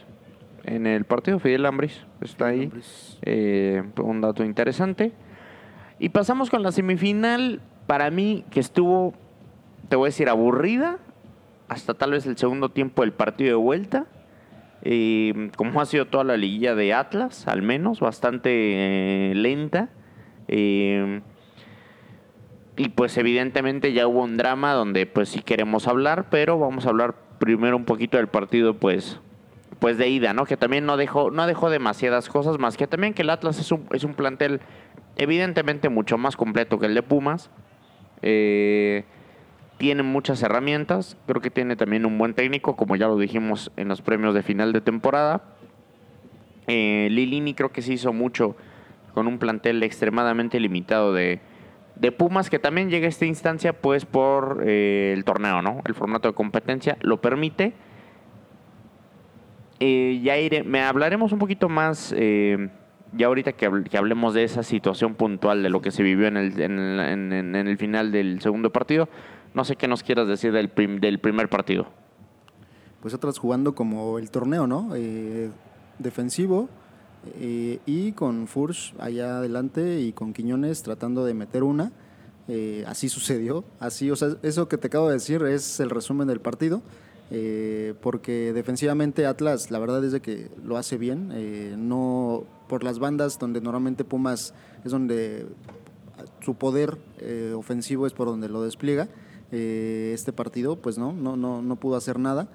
[0.65, 2.71] en el partido, Fidel Ambriz, está ahí.
[3.23, 5.13] Eh, un dato interesante.
[5.99, 9.15] Y pasamos con la semifinal, para mí, que estuvo,
[9.89, 10.99] te voy a decir, aburrida,
[11.69, 14.07] hasta tal vez el segundo tiempo del partido de vuelta.
[14.83, 19.89] Eh, como ha sido toda la liguilla de Atlas, al menos, bastante lenta.
[22.81, 26.89] Y pues evidentemente ya hubo un drama donde pues sí queremos hablar, pero vamos a
[26.89, 29.21] hablar primero un poquito del partido pues
[29.81, 30.47] pues de ida, ¿no?
[30.47, 33.71] Que también no dejó no dejó demasiadas cosas más que también que el Atlas es
[33.71, 34.63] un, es un plantel
[35.19, 37.51] evidentemente mucho más completo que el de Pumas.
[38.23, 39.05] Eh,
[39.77, 43.89] tiene muchas herramientas, creo que tiene también un buen técnico, como ya lo dijimos en
[43.89, 45.43] los premios de final de temporada.
[46.67, 48.57] Eh, Lilini creo que se hizo mucho
[49.13, 51.41] con un plantel extremadamente limitado de,
[51.97, 55.81] de Pumas que también llega a esta instancia pues por eh, el torneo, ¿no?
[55.85, 57.75] El formato de competencia lo permite.
[59.81, 62.69] Eh, ya iré, me hablaremos un poquito más eh,
[63.13, 66.27] ya ahorita que, hable- que hablemos de esa situación puntual de lo que se vivió
[66.29, 66.73] en el, en,
[67.55, 69.09] el- final del segundo partido.
[69.55, 71.87] No sé qué nos quieras decir del, prim- del primer partido.
[73.01, 74.91] Pues otras jugando como el torneo, ¿no?
[75.99, 76.69] Defensivo
[77.39, 81.93] eh, y con Furch allá adelante y con Quiñones tratando de meter una.
[82.53, 86.27] Eh, así sucedió, así, o sea, eso que te acabo de decir es el resumen
[86.27, 86.83] del partido,
[87.31, 92.83] eh, porque defensivamente Atlas, la verdad es de que lo hace bien, eh, no por
[92.83, 94.53] las bandas donde normalmente Pumas
[94.85, 95.47] es donde
[96.41, 96.99] su poder
[97.57, 99.09] ofensivo es por donde lo despliega.
[99.51, 102.49] Este partido, pues no, no, no, no pudo hacer nada.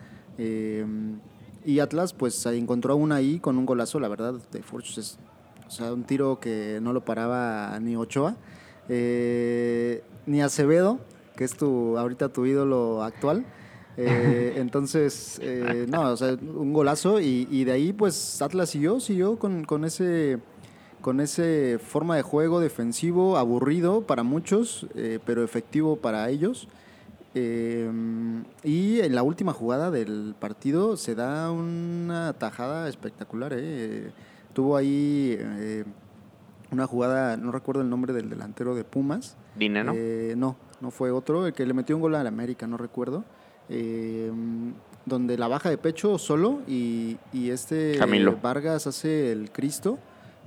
[1.65, 4.99] Y Atlas, pues encontró una ahí con un golazo, la verdad, de Furch.
[4.99, 5.17] Es,
[5.67, 8.35] o sea, un tiro que no lo paraba ni Ochoa,
[8.87, 10.99] eh, ni Acevedo,
[11.35, 13.45] que es tu, ahorita tu ídolo actual.
[13.97, 18.99] Eh, entonces, eh, no, o sea, un golazo y, y de ahí pues Atlas siguió,
[18.99, 20.39] siguió con, con ese
[21.01, 24.87] con ese forma de juego defensivo aburrido para muchos,
[25.23, 26.67] pero efectivo para ellos.
[27.35, 27.91] Eh,
[28.63, 33.53] y en la última jugada del partido se da una tajada espectacular.
[33.55, 34.11] eh.
[34.53, 35.83] Tuvo ahí eh,
[36.71, 39.35] una jugada, no recuerdo el nombre del delantero de Pumas.
[39.57, 39.91] Dinero.
[39.95, 43.25] Eh, no, no fue otro, el que le metió un gol al América, no recuerdo.
[43.67, 44.31] Eh,
[45.05, 48.37] donde la baja de pecho solo y, y este Camilo.
[48.41, 49.99] Vargas hace el Cristo,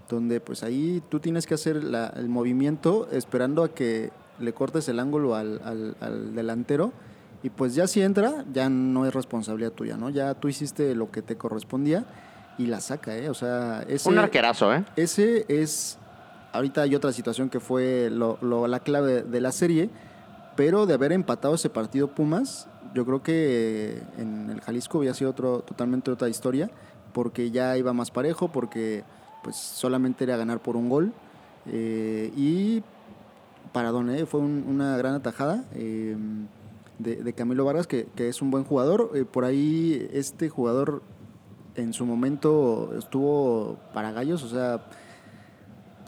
[0.09, 4.88] donde pues ahí tú tienes que hacer la- el movimiento esperando a que le cortes
[4.88, 6.92] el ángulo al, al- al delantero
[7.42, 10.11] y pues ya si entra ya no es responsabilidad tuya, ¿no?
[10.11, 12.05] Ya tú hiciste lo que te correspondía
[12.59, 13.29] y la saca, ¿eh?
[13.31, 14.09] O sea, ese...
[14.09, 14.85] Un arquerazo, ¿eh?
[14.96, 15.98] Ese es.
[16.53, 19.90] Ahorita hay otra situación que fue lo- lo- la clave de la serie,
[20.57, 25.31] pero de haber empatado ese partido Pumas, yo creo que en el Jalisco había sido
[25.31, 26.68] otro, totalmente otra historia,
[27.12, 29.05] porque ya iba más parejo, porque
[29.44, 31.12] pues solamente era ganar por un gol.
[31.66, 32.83] eh, y
[33.72, 34.26] Paradón, ¿eh?
[34.26, 36.16] fue un- una gran atajada eh,
[36.98, 39.12] de, Camilo Vargas, que, es un buen jugador.
[39.14, 41.02] Eh, por ahí este jugador
[41.76, 44.85] en su momento estuvo para gallos, o sea,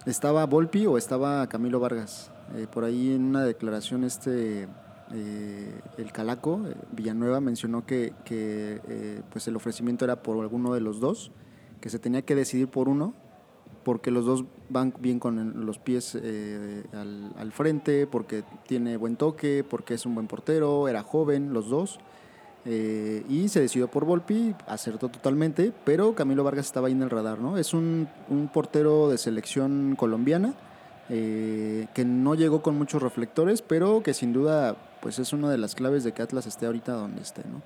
[0.06, 2.30] estaba Volpi o estaba Camilo Vargas.
[2.56, 4.66] Eh, por ahí en una declaración este
[5.12, 6.60] eh, el Calaco
[6.92, 11.30] Villanueva mencionó que, que, pues el ofrecimiento era por alguno de los dos,
[11.80, 13.14] que se tenía que decidir por uno,
[13.82, 19.64] porque los dos van bien con los pies eh, al, frente, porque tiene buen toque,
[19.68, 21.98] porque es un buen portero, era joven los dos.
[22.66, 27.08] Eh, y se decidió por Volpi, acertó totalmente, pero Camilo Vargas estaba ahí en el
[27.08, 27.56] radar, ¿no?
[27.56, 30.54] Es un, un portero de selección colombiana
[31.08, 35.56] eh, que no llegó con muchos reflectores, pero que sin duda pues es una de
[35.56, 37.62] las claves de que Atlas esté ahorita donde esté, ¿no?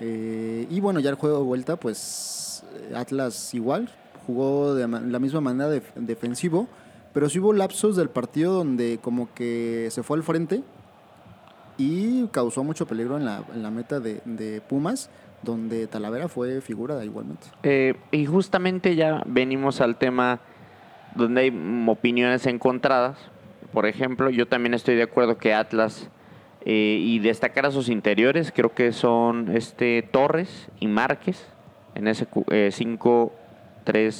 [0.00, 2.62] Y bueno, ya el juego de vuelta, pues
[2.94, 3.90] Atlas igual,
[4.28, 6.68] jugó de la misma manera de, defensivo,
[7.14, 10.62] pero sí hubo lapsos del partido donde como que se fue al frente
[11.78, 15.08] y causó mucho peligro en la, meta de, Pumas,
[15.42, 17.46] donde Talavera fue figura igualmente.
[17.62, 20.40] Eh, y justamente ya venimos al tema
[21.14, 23.16] donde hay opiniones encontradas.
[23.72, 26.10] Por ejemplo, yo también estoy de acuerdo que Atlas
[26.66, 31.46] eh, y destacar a sus interiores, creo que son este Torres y Márquez
[31.94, 32.44] en ese cu-
[33.86, 34.10] eh,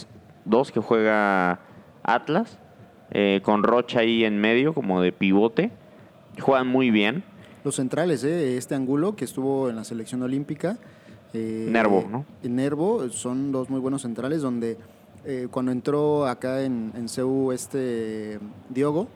[0.47, 1.61] 5-3-2 que juega
[2.03, 2.59] Atlas,
[3.11, 5.71] eh, con Rocha ahí en medio como de pivote.
[6.41, 7.25] Juegan muy bien.
[7.65, 8.57] Los centrales, ¿eh?
[8.57, 10.79] este Angulo que estuvo en la selección olímpica.
[11.35, 12.25] eh, Nervo, ¿no?
[12.43, 14.79] y Nervo son dos muy buenos centrales donde
[15.25, 18.39] eh, cuando entró acá en, en CEU este
[18.71, 19.09] Diogo,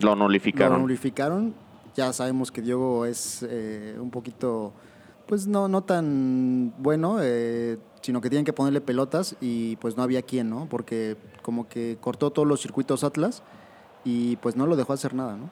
[0.00, 0.82] Lo lo nulificaron.
[0.82, 1.54] nulificaron.
[1.96, 4.72] Ya sabemos que Diogo es eh, un poquito,
[5.26, 10.02] pues no, no tan bueno, eh, sino que tienen que ponerle pelotas y pues no
[10.02, 10.66] había quien, ¿no?
[10.68, 13.42] Porque como que cortó todos los circuitos Atlas
[14.04, 15.50] y pues no lo dejó hacer nada, ¿no?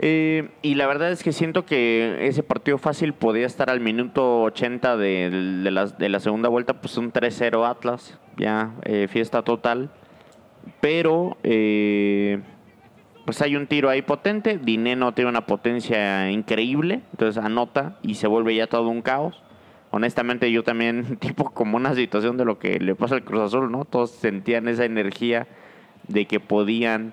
[0.00, 4.42] Eh, y la verdad es que siento que ese partido fácil podía estar al minuto
[4.42, 5.64] 80 de,
[5.98, 9.90] de la, segunda vuelta, pues un 3-0 Atlas, ya eh, fiesta total.
[10.80, 12.40] Pero, eh,
[13.24, 18.28] pues hay un tiro ahí potente, Dineno tiene una potencia increíble, entonces anota y se
[18.28, 19.42] vuelve ya todo un caos.
[19.98, 23.70] Honestamente yo también, tipo como una situación de lo que le pasa al Cruz Azul,
[23.72, 23.84] ¿no?
[23.84, 25.48] Todos sentían esa energía
[26.06, 27.12] de que podían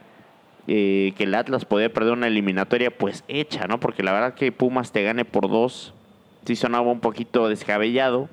[0.68, 3.80] eh, que el Atlas podía perder una eliminatoria pues hecha, ¿no?
[3.80, 5.94] Porque la verdad que Pumas te gane por dos,
[6.46, 8.30] sí sonaba un poquito descabellado.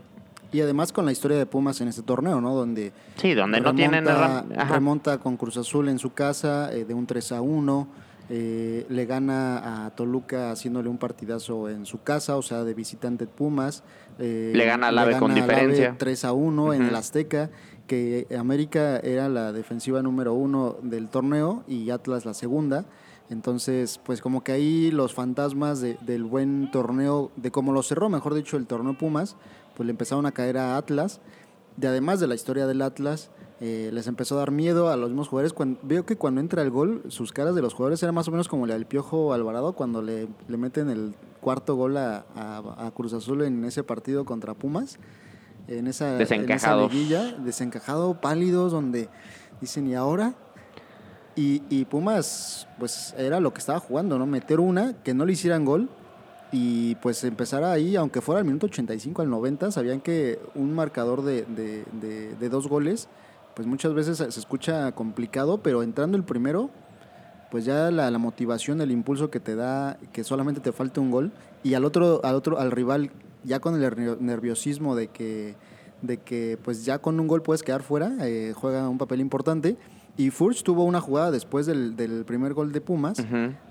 [0.53, 2.55] Y además con la historia de Pumas en este torneo, ¿no?
[2.55, 4.05] Donde Sí, donde no tienen...
[4.05, 4.75] remonta, Ajá.
[4.75, 7.89] remonta con Cruz Azul en su casa eh, de un 3 a 1.
[8.29, 13.27] eh, le gana a Toluca haciéndole un partidazo en su casa, o sea, de visitante
[13.27, 13.83] Pumas.
[14.23, 15.97] Eh, Le gana al AVE con diferencia.
[15.99, 17.51] 3 a 1 en el Azteca,
[17.87, 22.85] que América era la defensiva número uno del torneo y Atlas la segunda.
[23.31, 28.09] Entonces, pues como que ahí los fantasmas de- del buen torneo, de cómo lo cerró,
[28.09, 29.37] mejor dicho, el torneo Pumas,
[29.77, 31.21] pues le empezaron a caer a Atlas.
[31.77, 33.31] De además de la historia del Atlas,
[33.65, 35.53] eh, les empezó a dar miedo a los mismos jugadores.
[35.53, 38.33] Cuando, veo que cuando entra el gol, sus caras de los jugadores eran más o
[38.33, 42.87] menos como la del Piojo Alvarado cuando le, le meten el cuarto gol a, a-
[42.87, 44.99] a Cruz Azul en ese partido contra Pumas.
[45.69, 46.93] En esa, en esa Desencajados.
[46.93, 49.09] liguilla, desencajado, pálidos, donde
[49.61, 50.35] dicen, ¿y ahora?
[51.37, 54.27] Y, y Pumas, pues era lo que estaba jugando, ¿no?
[54.27, 55.89] Meter una, que no le hicieran gol
[56.51, 61.23] y pues empezar ahí, aunque fuera al minuto 85 al 90, sabían que un marcador
[61.23, 63.09] de, de- de- de dos goles,
[63.55, 66.71] pues muchas veces se escucha complicado, pero entrando el primero,
[67.51, 71.11] pues ya la, la motivación, el impulso que te da, que solamente te falta un
[71.11, 73.11] gol, y al otro, al otro, al rival,
[73.45, 75.55] ya con el nervio- nerviosismo de que,
[76.01, 79.77] de que pues ya con un gol puedes quedar fuera, eh, juega un papel importante.
[80.15, 83.19] Y Furch tuvo una jugada después del, del primer gol de Pumas,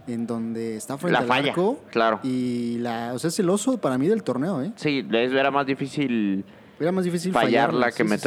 [0.08, 1.80] en donde está frente La al falla, arco.
[1.92, 2.20] claro.
[2.24, 4.72] Y la, o sea, es el oso para mí del torneo, ¿eh?
[4.76, 6.44] Sí, era más difícil
[6.80, 8.20] Era más difícil fallarla fallarla, que sí, sí, sí.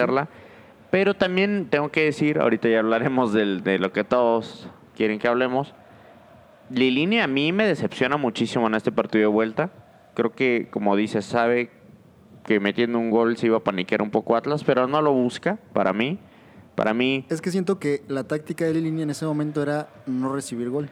[0.95, 5.27] Pero también tengo que decir, ahorita ya hablaremos del- de lo que todos quieren que
[5.27, 5.75] hablemos.
[6.71, 9.73] Lilini a mí me decepciona muchísimo en este partido de vuelta.
[10.15, 11.71] Creo que, como dices, sabe
[12.47, 15.59] que metiendo un gol se iba a paniquear un poco Atlas, pero no lo busca,
[15.73, 16.21] para mí.
[16.77, 20.33] Para mí, Es que siento que la táctica de Lilini en ese momento era no
[20.33, 20.91] recibir gol.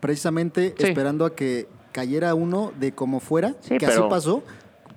[0.00, 0.86] Precisamente Sí.
[0.88, 4.42] esperando a que cayera uno de como fuera, Sí, que así pasó.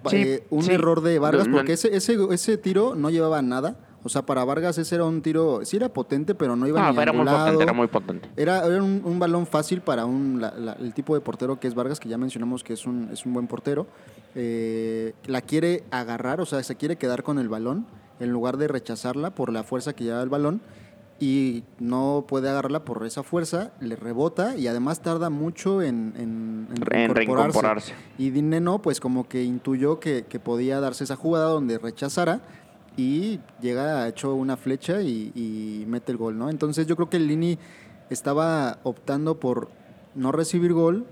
[0.08, 3.76] Sí, eh, un error de Vargas, porque ese, ese, ese tiro no llevaba nada.
[4.04, 6.94] O sea, para Vargas ese era un tiro, sí era potente, pero no iba no,
[6.94, 8.30] ni era muy potente, era muy potente.
[8.38, 11.68] Era, era un, un balón fácil para un, la- la- el tipo de portero que
[11.68, 13.88] es Vargas, que ya mencionamos que es un, es un buen portero.
[14.36, 17.86] Eh, la quiere agarrar, o sea, se quiere quedar con el balón
[18.20, 20.62] en lugar de rechazarla por la fuerza que lleva el balón
[21.20, 26.68] y no puede agarrarla por esa fuerza, le rebota y además tarda mucho en, en,
[26.76, 26.82] En
[27.16, 27.94] reincorporarse.
[28.20, 32.42] Y Dineno, pues como que intuyó que, que podía darse esa jugada donde rechazara
[32.98, 36.50] y llega hecho una flecha y, mete el gol, ¿no?
[36.50, 37.58] Entonces yo creo que Lini
[38.10, 39.70] estaba optando por
[40.16, 41.06] no recibir gol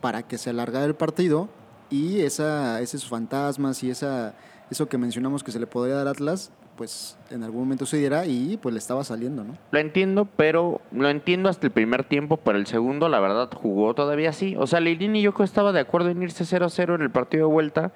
[0.00, 1.48] para que se alargara el partido
[1.90, 4.34] y esa, esos fantasmas y esa,
[4.70, 7.98] eso que mencionamos que se le podría dar a Atlas, pues en algún momento se
[7.98, 9.54] diera y pues le estaba saliendo, ¿no?
[9.70, 13.94] Lo entiendo, pero lo entiendo hasta el primer tiempo, pero el segundo, la verdad, jugó
[13.94, 14.56] todavía así.
[14.56, 17.92] O sea, Lilini yo estaba de acuerdo en irse 0-0 en el partido de vuelta,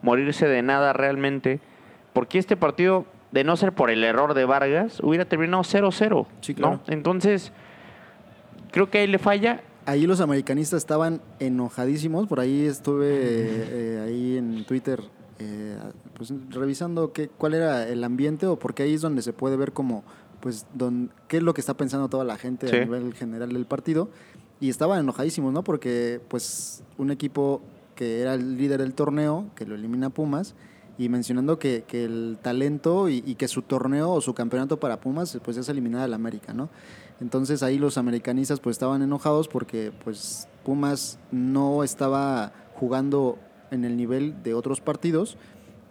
[0.00, 1.60] morirse de nada realmente,
[2.12, 6.26] porque este partido, de no ser por el error de Vargas, hubiera terminado 0-0.
[6.40, 6.56] Sí, ¿no?
[6.56, 6.80] claro.
[6.88, 7.52] Entonces,
[8.70, 9.62] creo que ahí le falla.
[9.86, 15.00] Ahí los americanistas estaban enojadísimos, por ahí estuve eh, ahí en Twitter
[15.40, 15.76] eh,
[16.14, 19.72] pues, revisando qué, cuál era el ambiente o porque ahí es donde se puede ver
[19.72, 20.04] como
[20.38, 22.76] pues don, qué es lo que está pensando toda la gente Sí.
[22.76, 24.08] a nivel general del partido
[24.60, 25.64] y estaban enojadísimos, ¿no?
[25.64, 27.60] Porque pues un equipo
[27.96, 30.54] que era el líder del torneo, que lo elimina Pumas
[31.02, 35.00] y mencionando que, que el talento y, y que su torneo o su campeonato para
[35.00, 36.68] Pumas pues es eliminar al América, ¿no?
[37.20, 43.38] Entonces ahí los americanistas pues estaban enojados porque pues Pumas no estaba jugando
[43.70, 45.36] en el nivel de otros partidos,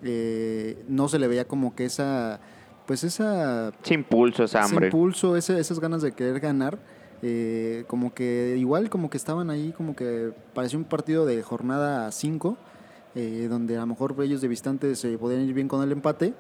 [0.04, 2.40] eh, no se le veía como que esa
[2.86, 4.88] pues esa Ese impulso, esa ese hambre.
[4.88, 6.80] impulso, ese- esas ganas de querer ganar,
[7.22, 12.12] eh, como que igual como que estaban ahí, como que parecía un partido de jornada
[12.12, 12.58] 5,
[13.16, 16.34] donde a lo mejor ellos de visitantes se podían ir bien con el empate,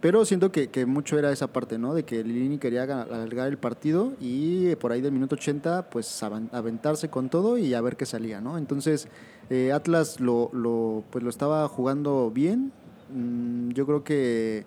[0.00, 1.92] pero siento que, mucho era esa parte, ¿no?
[1.94, 5.90] De que Lilini quería ga- alargar el partido y eh, por ahí del minuto 80,
[5.90, 8.56] pues aventarse con todo y a ver qué salía, ¿no?
[8.56, 9.08] Entonces,
[9.50, 10.50] eh, Atlas lo,
[11.10, 12.72] pues, lo estaba jugando bien.
[13.14, 14.64] Mm, yo creo que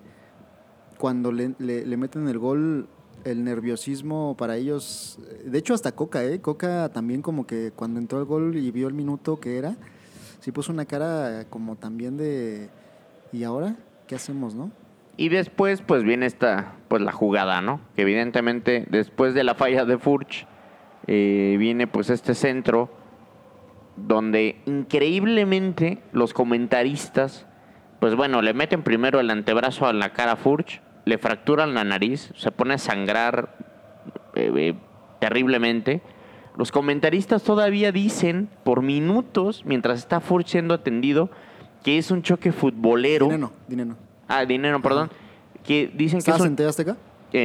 [0.98, 2.86] cuando le, le- le meten el gol,
[3.24, 6.40] el nerviosismo para ellos, eh, de hecho hasta Coca, ¿eh?
[6.40, 9.76] Coca también como que cuando entró el gol y vio el minuto que era,
[10.44, 12.68] sí puso una cara como también de,
[13.32, 13.76] ¿y ahora
[14.06, 14.70] qué hacemos, no?
[15.16, 17.80] Y después, pues viene esta, pues la jugada, ¿no?
[17.96, 20.46] Que evidentemente, después de la falla de Furch,
[21.06, 22.90] eh, viene pues este centro
[23.96, 27.46] donde increíblemente los comentaristas,
[27.98, 31.84] pues bueno, le meten primero el antebrazo a la cara a Furch, le fracturan la
[31.84, 33.56] nariz, se pone a sangrar
[34.34, 34.74] eh, eh,
[35.20, 36.02] terriblemente.
[36.56, 41.30] Los comentaristas todavía dicen por minutos, mientras está Furch siendo atendido,
[41.82, 43.26] que es un choque futbolero.
[43.26, 43.96] Dinero, dinero.
[44.28, 45.10] Ah, dinero, perdón.
[45.64, 46.46] Que dicen que es ¿Estabas un...
[46.48, 46.96] en TV Azteca?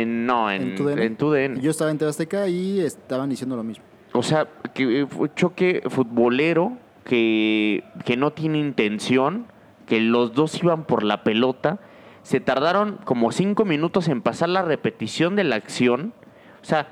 [0.05, 1.61] no, en, ¿En.
[1.61, 3.83] Yo estaba en TV Azteca y estaban diciendo lo mismo.
[4.13, 9.47] o sea, que fue un choque futbolero que, que no tiene intención,
[9.87, 11.79] que los dos iban por la pelota.
[12.21, 16.13] Se tardaron como cinco minutos en pasar la repetición de la acción.
[16.61, 16.89] O sea,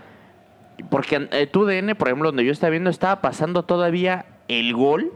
[0.89, 5.11] porque eh, tu DN, por ejemplo, donde yo estaba viendo, estaba pasando todavía el gol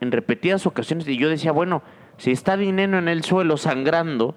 [0.00, 1.06] en repetidas ocasiones.
[1.08, 1.82] Y yo decía, bueno,
[2.18, 4.34] si está Dineno en el suelo sangrando,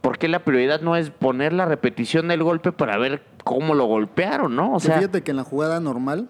[0.00, 3.84] ¿por qué la prioridad no es poner la repetición del golpe para ver cómo lo
[3.86, 4.74] golpearon, no?
[4.74, 6.28] O sea, fíjate que en la jugada normal,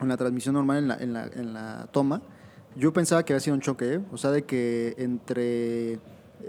[0.00, 2.22] en la transmisión normal, en la, en la, en la toma,
[2.76, 4.00] yo pensaba que había sido un choque, ¿eh?
[4.12, 5.98] o sea, de que entre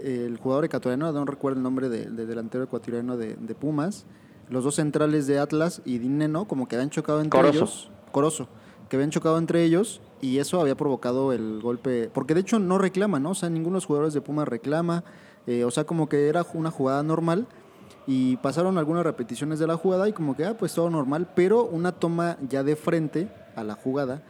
[0.02, 4.06] el jugador ecuatoriano, no recuerdo el nombre de- del delantero ecuatoriano de, de Pumas,
[4.54, 7.58] los dos centrales de Atlas y Dineno, como que habían chocado entre Corozo.
[7.58, 7.90] ellos.
[8.12, 8.48] Corozo.
[8.88, 12.10] Que habían chocado entre ellos y eso había provocado el golpe.
[12.12, 13.30] Porque de hecho no reclama, ¿no?
[13.30, 15.04] O sea, ninguno de los jugadores de Pumas reclama.
[15.46, 17.46] eh, o sea, como que era una jugada normal
[18.06, 21.64] y pasaron algunas repeticiones de la jugada y como que, ah, pues todo normal, pero
[21.64, 24.22] una toma ya de frente a la jugada,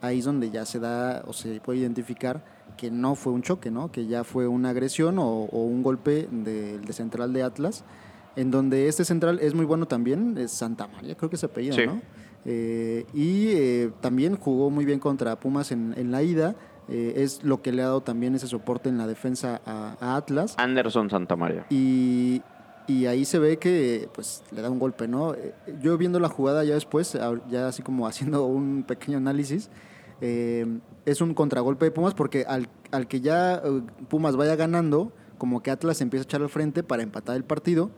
[0.00, 2.44] ahí es donde ya se da o se puede identificar
[2.76, 3.90] que no fue un choque, ¿no?
[3.90, 7.84] Que ya fue una agresión o, o un golpe del de central de Atlas,
[8.36, 11.74] en donde este central es muy bueno también, es Santa María, creo que se apellida,
[11.74, 11.86] Sí.
[11.86, 12.00] ¿no?
[12.44, 16.54] Eh, y eh, también jugó muy bien contra Pumas en, en la ida,
[16.88, 20.16] eh, es lo que le ha dado también ese soporte en la defensa a- a
[20.16, 20.54] Atlas.
[20.56, 21.66] Anderson Santamaría.
[21.70, 22.42] Y,
[22.86, 25.34] y ahí se ve que pues le da un golpe, ¿no?
[25.34, 27.18] Eh, Yo viendo la jugada ya después,
[27.50, 29.68] ya así como haciendo un pequeño análisis,
[30.20, 33.60] eh, es un contragolpe de Pumas porque al, al que ya
[34.08, 37.90] Pumas vaya ganando, como que Atlas empieza a echar al frente para empatar el partido,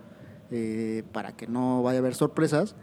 [0.50, 2.74] eh, para que no vaya a haber sorpresas.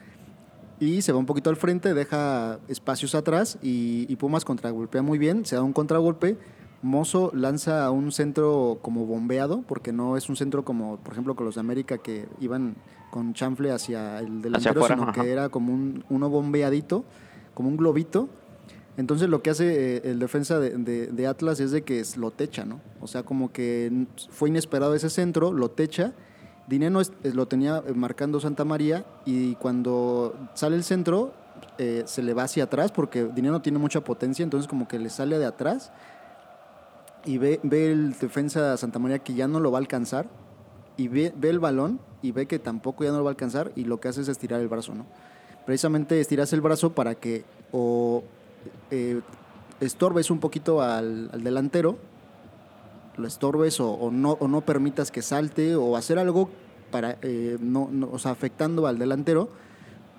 [0.79, 5.17] Y se va un poquito al frente, deja espacios atrás y, y Pumas contragolpea muy
[5.17, 6.37] bien, se da un contragolpe.
[6.81, 11.35] Mozo lanza a un centro como bombeado, porque no es un centro como, por ejemplo,
[11.35, 12.75] con los de América que iban
[13.09, 15.21] con chanfle hacia el delantero, afuera, sino ajá.
[15.23, 17.05] que era como un, uno bombeadito,
[17.53, 18.27] como un globito.
[18.97, 22.31] Entonces lo que hace eh, el defensa de, de- de Atlas es de que lo
[22.31, 22.81] techa, ¿no?
[23.01, 26.13] O sea, como que fue inesperado ese centro, lo techa.
[26.67, 31.33] Dineno lo tenía eh, marcando Santa María y cuando sale el centro
[31.77, 35.09] eh, se le va hacia atrás porque Dineno tiene mucha potencia, entonces como que le
[35.09, 35.91] sale de atrás
[37.25, 40.27] y ve, ve el defensa Santa María que ya no lo va a alcanzar
[40.97, 43.71] y ve, ve el balón y ve que tampoco ya no lo va a alcanzar
[43.75, 45.05] y lo que hace es estirar el brazo, ¿no?
[45.65, 48.23] Precisamente estiras el brazo para que o
[48.91, 49.21] eh,
[49.79, 51.97] estorbes un poquito al delantero,
[53.17, 56.49] lo estorbes o, o no, o no permitas que salte o hacer algo
[56.91, 59.49] para, eh, no, no- o sea, afectando al delantero.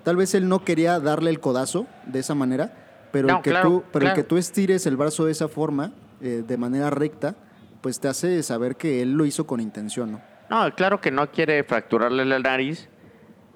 [0.03, 3.49] Tal vez él no quería darle el codazo de esa manera, pero, No, el, que
[3.49, 5.91] claro, tú, pero el que tú estires el brazo de esa forma,
[6.21, 7.35] eh, de manera recta,
[7.81, 10.21] pues te hace saber que él lo hizo con intención, ¿no?
[10.49, 12.89] No, claro que no quiere fracturarle la nariz.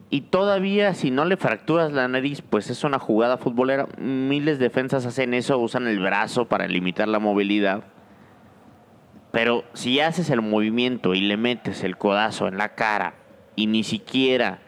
[0.10, 3.88] Y todavía si no le fracturas la nariz, pues es una jugada futbolera.
[3.98, 7.86] Miles de defensas hacen eso, usan el brazo para limitar la movilidad.
[9.32, 13.16] Pero si haces el movimiento y le metes el codazo en la cara
[13.56, 14.60] y ni siquiera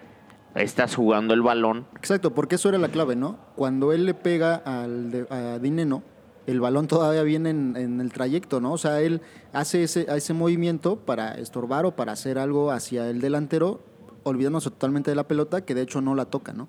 [0.56, 3.38] estás jugando el balón, Exacto, porque eso era la clave, ¿no?
[3.56, 6.04] Cuando él le pega al de- a Dineno,
[6.46, 8.74] el balón todavía viene en, el trayecto, ¿no?
[8.74, 9.22] O sea, él
[9.54, 13.82] hace ese, ese movimiento para estorbar o para hacer algo hacia el delantero,
[14.24, 16.68] olvidándose totalmente de la pelota, que de hecho no la toca, ¿no?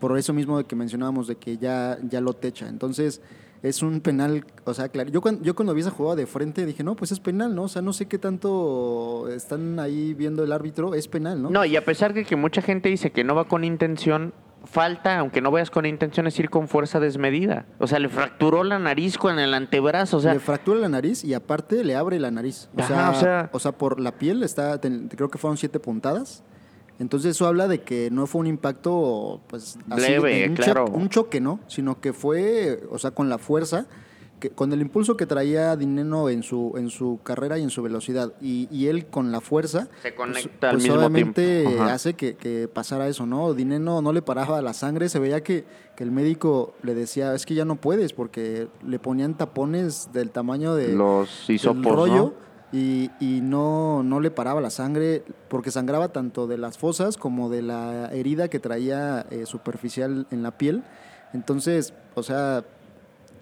[0.00, 2.68] Por eso mismo de que mencionábamos de que ya, ya lo techa.
[2.68, 3.22] Entonces,
[3.68, 5.10] es un penal, o sea, claro.
[5.10, 7.64] Yo cuando, yo cuando vi esa jugada de frente dije, no, pues es penal, ¿no?
[7.64, 11.50] O sea, no sé qué tanto están ahí viendo el árbitro, es penal, ¿no?
[11.50, 14.32] No, y a pesar de que mucha gente dice que no va con intención,
[14.64, 17.66] falta, aunque no vayas con intención, es ir con fuerza desmedida.
[17.78, 20.16] O sea, le fracturó la nariz con el antebrazo.
[20.16, 22.68] O sea, le fractura la nariz y aparte le abre la nariz.
[22.76, 25.78] O, Ajá, sea, o sea- o sea, por la piel está, creo que fueron siete
[25.78, 26.42] puntadas.
[26.98, 30.84] Entonces eso habla de que no fue un impacto, pues, Leve, un, cho- claro.
[30.86, 31.60] un choque, ¿no?
[31.66, 33.86] Sino que fue, o sea, con la fuerza,
[34.40, 37.82] que, con el impulso que traía Dineno en su, en su carrera y en su
[37.82, 41.82] velocidad, y, y él con la fuerza, Se pues- conecta al pues, mismo obviamente tiempo.
[41.84, 43.52] Hace que, que pasara eso, ¿no?
[43.54, 45.64] Dineno no le paraba la sangre, se veía que,
[45.96, 50.30] que el médico le decía, es que ya no puedes, porque le ponían tapones del
[50.30, 52.45] tamaño de los del hisopos, rollo ¿no?
[52.72, 57.48] Y, y no, no le paraba la sangre, porque sangraba tanto de las fosas como
[57.48, 60.82] de la herida que traía eh, superficial en la piel.
[61.32, 62.64] Entonces, o sea,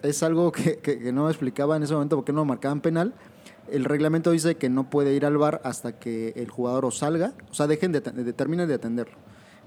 [0.03, 2.81] es algo que, que- que no explicaba en ese momento por qué no lo marcaban
[2.81, 3.14] penal.
[3.70, 7.33] El reglamento dice que no puede ir al bar hasta que el jugador o salga,
[7.51, 9.16] o sea, dejen de, de- terminen de atenderlo.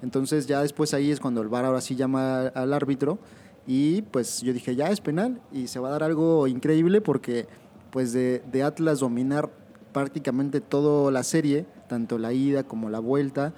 [0.03, 3.18] Entonces ya después ahí es cuando el bar ahora sí llama al árbitro
[3.66, 7.47] y pues yo dije, ya es penal y se va a dar algo increíble porque
[7.91, 9.49] pues de, de Atlas dominar
[9.93, 13.53] prácticamente toda la serie, tanto la ida como la vuelta,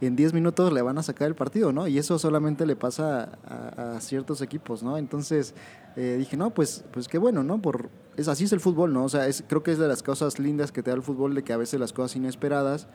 [0.00, 1.88] en 10 minutos le van a sacar el partido, ¿no?
[1.88, 4.96] Y eso solamente le pasa a, ciertos equipos, ¿no?
[4.96, 5.54] Entonces
[5.96, 7.60] eh, dije, no, pues, pues qué bueno, ¿no?
[7.60, 9.04] Por, es, así es el fútbol, ¿no?
[9.04, 11.34] O sea, es, creo que es de las cosas lindas que te da el fútbol,
[11.34, 12.86] de que a veces las cosas inesperadas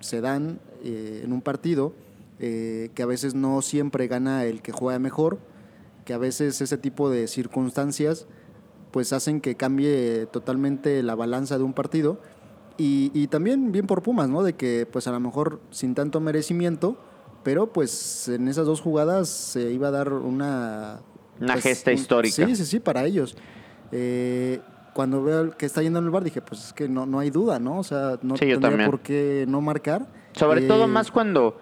[0.00, 1.94] se dan eh, en un partido,
[2.40, 5.38] eh, que a veces no siempre gana el que juega mejor,
[6.04, 8.26] que a veces ese tipo de circunstancias
[8.90, 12.20] pues hacen que cambie totalmente la balanza de un partido
[12.80, 14.44] y, también bien por Pumas, ¿no?
[14.44, 16.96] De que pues a lo mejor sin tanto merecimiento,
[17.42, 21.00] pero pues en esas dos jugadas se iba a dar una...
[21.40, 22.46] Una pues, gesta histórica.
[22.46, 23.36] Sí, sí, sí, para ellos.
[23.90, 24.60] Eh,
[24.94, 27.30] cuando veo que está yendo en el bar, dije, pues es que no, no hay
[27.30, 27.78] duda, ¿no?
[27.78, 30.06] O sea, no tendría por qué no marcar.
[30.32, 31.58] Sobre todo eh, más cuando,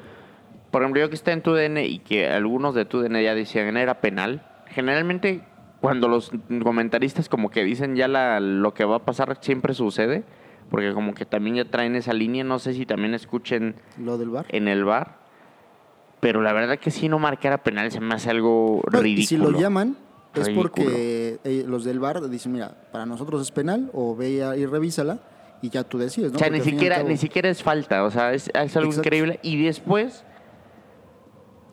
[0.70, 3.35] por ejemplo, yo que está en tu DN y que algunos de tu DN ya
[3.35, 5.45] decían era penal, generalmente
[5.81, 6.31] cuando los
[6.62, 10.24] comentaristas como que dicen ya la, lo que va a pasar siempre sucede
[10.70, 14.31] porque como que también ya traen esa línea, no sé si también escuchen lo del
[14.31, 14.47] bar.
[14.49, 15.18] En el bar.
[16.20, 19.22] Pero la verdad que si no marcar penal se me hace algo ridículo.
[19.22, 19.97] Y si lo llaman
[20.35, 24.66] es porque eh, los del bar dicen, mira, para nosotros es penal o ve y
[24.66, 25.20] revísala
[25.62, 26.37] y ya tú decides, ¿no?
[26.37, 29.41] O sea, ni siquiera, ni siquiera es falta, o sea, es, algo increíble.
[29.43, 30.24] Y después,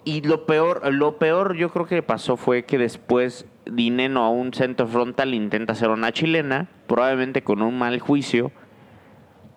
[0.06, 4.54] y lo peor, lo peor yo creo que pasó fue que después Dineno a un
[4.54, 8.52] centro frontal intenta hacer una chilena, probablemente con un mal juicio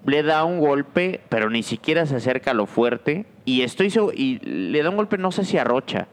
[0.07, 3.27] le da un golpe, pero ni siquiera se acerca a lo fuerte.
[3.45, 6.09] Y estoy y le da un golpe, no sé si a Rocha.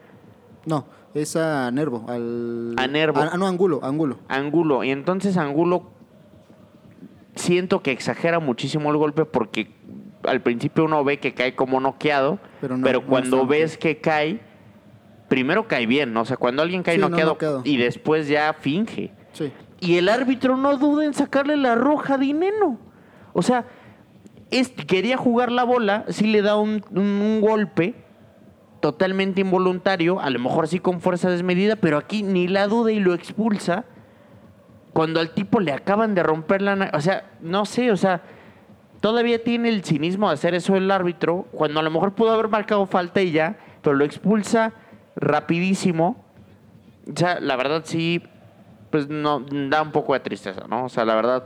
[0.65, 2.05] No, es a Nervo.
[2.07, 3.21] Al, a Nervo.
[3.21, 4.19] Ah, no, Angulo, Angulo.
[4.27, 4.83] Angulo.
[4.83, 5.91] Y entonces Angulo
[7.35, 9.71] siento que exagera muchísimo el golpe porque
[10.23, 12.39] al principio uno ve que cae como noqueado,
[12.83, 14.39] pero, cuando ves que cae,
[15.33, 16.21] primero cae bien, ¿no?
[16.21, 19.11] O sea, cuando alguien cae noqueado, y después ya finge.
[19.31, 19.51] Sí.
[19.79, 22.77] Y el árbitro no duda en sacarle la roja a Dineno.
[23.33, 23.65] O sea,
[24.85, 26.81] quería jugar la bola, sí le da un,
[27.41, 27.95] golpe
[28.79, 32.99] totalmente involuntario, a lo mejor sí con fuerza desmedida, pero aquí ni la duda y
[32.99, 33.85] lo expulsa
[34.93, 36.91] cuando al tipo le acaban de romper la...
[36.93, 38.21] O sea, no sé, o sea,
[39.01, 42.49] todavía tiene el cinismo de hacer eso el árbitro, cuando a lo mejor pudo haber
[42.49, 44.73] marcado falta y ya, pero lo expulsa
[45.15, 46.23] rapidísimo.
[47.11, 48.21] O sea, la verdad sí,
[48.89, 50.85] pues no, da un poco de tristeza, ¿no?
[50.85, 51.43] O sea, la verdad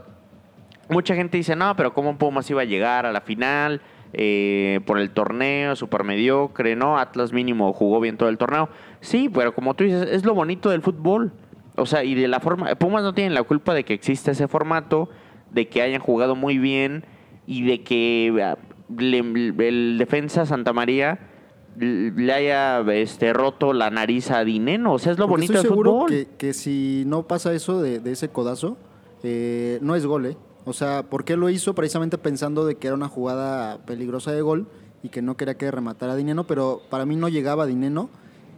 [0.88, 3.80] mucha gente dice, no, pero ¿cómo Pumas iba a llegar a la final?
[4.14, 6.98] Eh, por el torneo, súper mediocre, ¿no?
[6.98, 8.70] Atlas mínimo jugó bien todo el torneo.
[9.00, 11.32] Sí, pero como tú dices, es lo bonito del fútbol.
[11.76, 12.74] O sea, y de la forma...
[12.76, 15.10] Pumas no tienen la culpa de que exista ese formato,
[15.50, 17.04] de que hayan jugado muy bien
[17.46, 18.56] y de que ah,
[18.98, 21.18] el defensa Santa María
[21.78, 24.94] le haya este, roto la nariz a Dineno.
[24.94, 26.10] O sea, es lo bonito del fútbol.
[26.10, 28.76] Que, que si no pasa eso de, ese codazo,
[29.22, 30.36] eh, no es gol, ¿eh?
[30.64, 31.74] O sea, ¿por qué lo hizo?
[31.74, 34.66] Precisamente pensando de que era una jugada peligrosa de gol
[35.02, 38.10] y que no quería que rematara a Dineno, pero para mí no llegaba a Dineno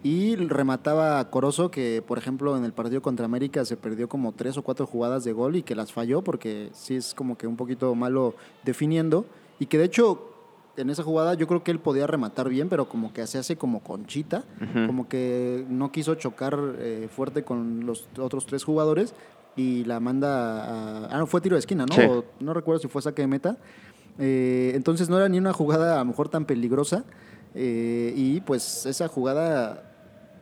[0.03, 4.33] y remataba a Corozo, que por ejemplo en el partido contra América se perdió como
[4.33, 7.47] tres o cuatro jugadas de gol y que las falló porque sí es como que
[7.47, 9.27] un poquito malo definiendo
[9.59, 10.30] y que de hecho
[10.77, 13.57] en esa jugada yo creo que él podía rematar bien, pero como que se hace
[13.57, 14.45] como conchita,
[14.87, 19.15] como que no quiso chocar eh, fuerte con los otros tres jugadores
[19.57, 21.07] y la manda a...
[21.07, 22.25] Ah, no, fue tiro de esquina, ¿no?
[22.41, 23.57] no recuerdo si fue saque de meta.
[24.19, 27.05] Eh, entonces no era ni una jugada a lo mejor tan peligrosa
[27.55, 29.87] eh, y pues esa jugada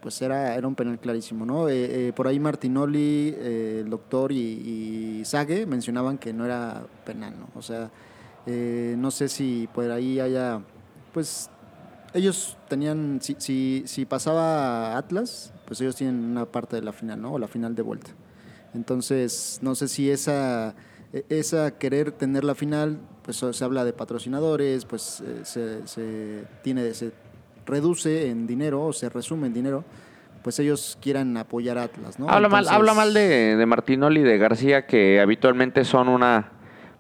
[0.01, 1.69] pues era, era un penal clarísimo, ¿no?
[1.69, 4.37] Eh, por ahí Martinoli, el doctor y,
[5.21, 7.49] y Sague mencionaban que no era penal, ¿no?
[7.57, 7.91] O sea,
[8.97, 10.61] no sé si por ahí haya,
[11.13, 11.51] pues
[12.15, 17.21] ellos tenían, si, si, si pasaba Atlas, pues ellos tienen una parte de la final,
[17.21, 17.35] ¿no?
[17.35, 18.11] O la final de vuelta.
[18.75, 20.75] Entonces, no sé si esa,
[21.13, 26.45] e, esa querer tener la final, pues se habla de patrocinadores, pues eh, se, se,
[26.63, 27.13] tiene, se
[27.67, 29.85] reduce en dinero o se resume en dinero,
[30.43, 32.29] pues ellos quieran apoyar a Atlas, ¿no?
[32.29, 36.53] Habla mal, habla mal de, de Martinoli y de García, que habitualmente son una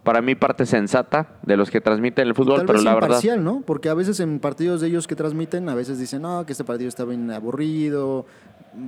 [0.02, 3.62] para mí parte sensata de los que transmiten el fútbol, pero la verdad ¿no?
[3.62, 6.64] Porque a veces en partidos de ellos que transmiten, a veces dicen, "No, que este
[6.64, 8.24] partido está bien aburrido,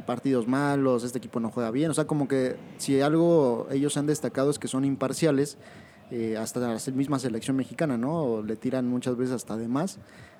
[0.06, 1.90] partidos malos, este equipo no juega bien.
[1.90, 5.58] O sea, como que si algo ellos han destacado es que son imparciales,
[6.10, 8.42] eh, hasta la misma selección mexicana, ¿no?
[8.42, 9.98] Le tiran muchas veces hasta de más.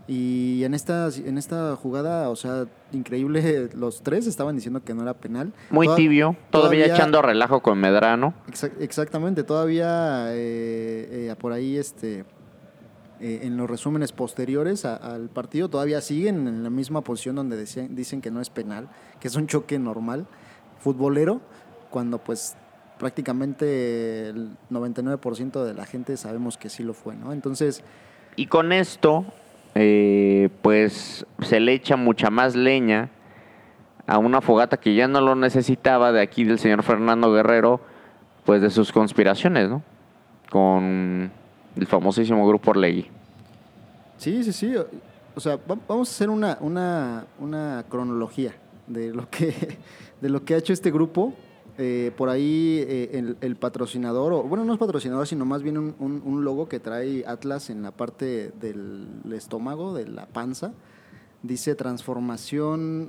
[0.09, 5.03] Y en esta, en esta jugada, o sea, increíble, los tres estaban diciendo que no
[5.03, 5.53] era penal.
[5.71, 8.35] Muy tibio, todavía, echando relajo con Medrano.
[8.81, 12.25] exactamente, todavía eh, eh, por ahí este
[13.21, 17.95] eh, en los resúmenes posteriores al partido todavía siguen en la misma posición donde decían,
[17.95, 18.89] dicen que no es penal,
[19.21, 20.27] que es un choque normal,
[20.79, 21.43] futbolero,
[21.91, 22.57] cuando pues
[22.99, 27.35] prácticamente el 99% de la gente sabemos que sí lo fue, ¿no?
[27.35, 27.85] Entonces...
[28.37, 29.27] Y con esto
[29.75, 33.11] eh, pues se le echa mucha más leña
[34.07, 37.81] a una fogata que ya no lo necesitaba de aquí del señor Fernando Guerrero,
[38.45, 39.83] pues de sus conspiraciones, ¿no?
[40.51, 41.31] Con
[41.77, 43.07] el famosísimo grupo Orlegui.
[44.16, 44.75] Sí, sí, sí.
[45.35, 48.55] O sea, vamos a hacer una, una, una cronología
[48.87, 49.55] de lo que
[50.21, 51.33] de lo que ha hecho este grupo.
[51.83, 56.45] Eh, por ahí eh, el, patrocinador, o, bueno, no es patrocinador, sino más bien un,
[56.45, 60.74] logo que trae Atlas en la parte del estómago, de la panza.
[61.43, 63.09] Dice transformación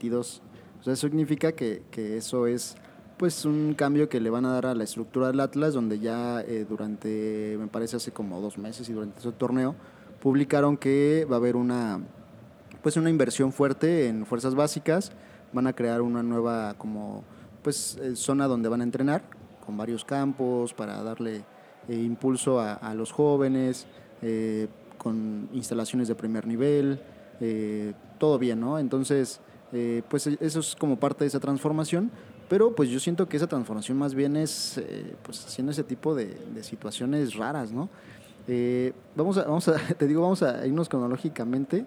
[0.00, 0.40] Eh,
[0.80, 2.76] o sea, eso significa que, que, eso es
[3.18, 6.42] pues un cambio que le van a dar a la estructura del Atlas, donde ya
[6.66, 9.74] durante, me parece hace como dos meses y durante ese torneo,
[10.22, 12.00] publicaron que va a haber una
[12.82, 15.12] pues una inversión fuerte en fuerzas básicas,
[15.52, 17.24] van a crear una nueva como
[17.62, 19.22] pues eh, zona donde van a entrenar
[19.64, 21.44] con varios campos para darle
[21.88, 23.86] eh, impulso a, los jóvenes,
[24.20, 27.00] eh, con instalaciones de primer nivel,
[28.18, 28.78] todo bien, ¿no?
[28.78, 29.40] Entonces,
[30.08, 32.08] pues eso es como parte de esa transformación,
[32.48, 34.80] pero pues yo siento que esa transformación más bien es
[35.24, 37.88] pues haciendo ese tipo de, de situaciones raras, ¿no?
[39.16, 41.84] vamos a, vamos a, te digo, vamos a irnos cronológicamente.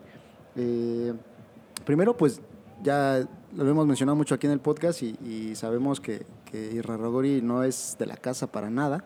[1.85, 2.41] Primero, pues
[2.83, 7.63] ya lo hemos mencionado mucho aquí en el podcast y, sabemos que, que Irarragori no
[7.63, 9.05] es de la casa para nada.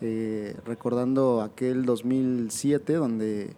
[0.00, 3.54] Eh, recordando aquel 2007 donde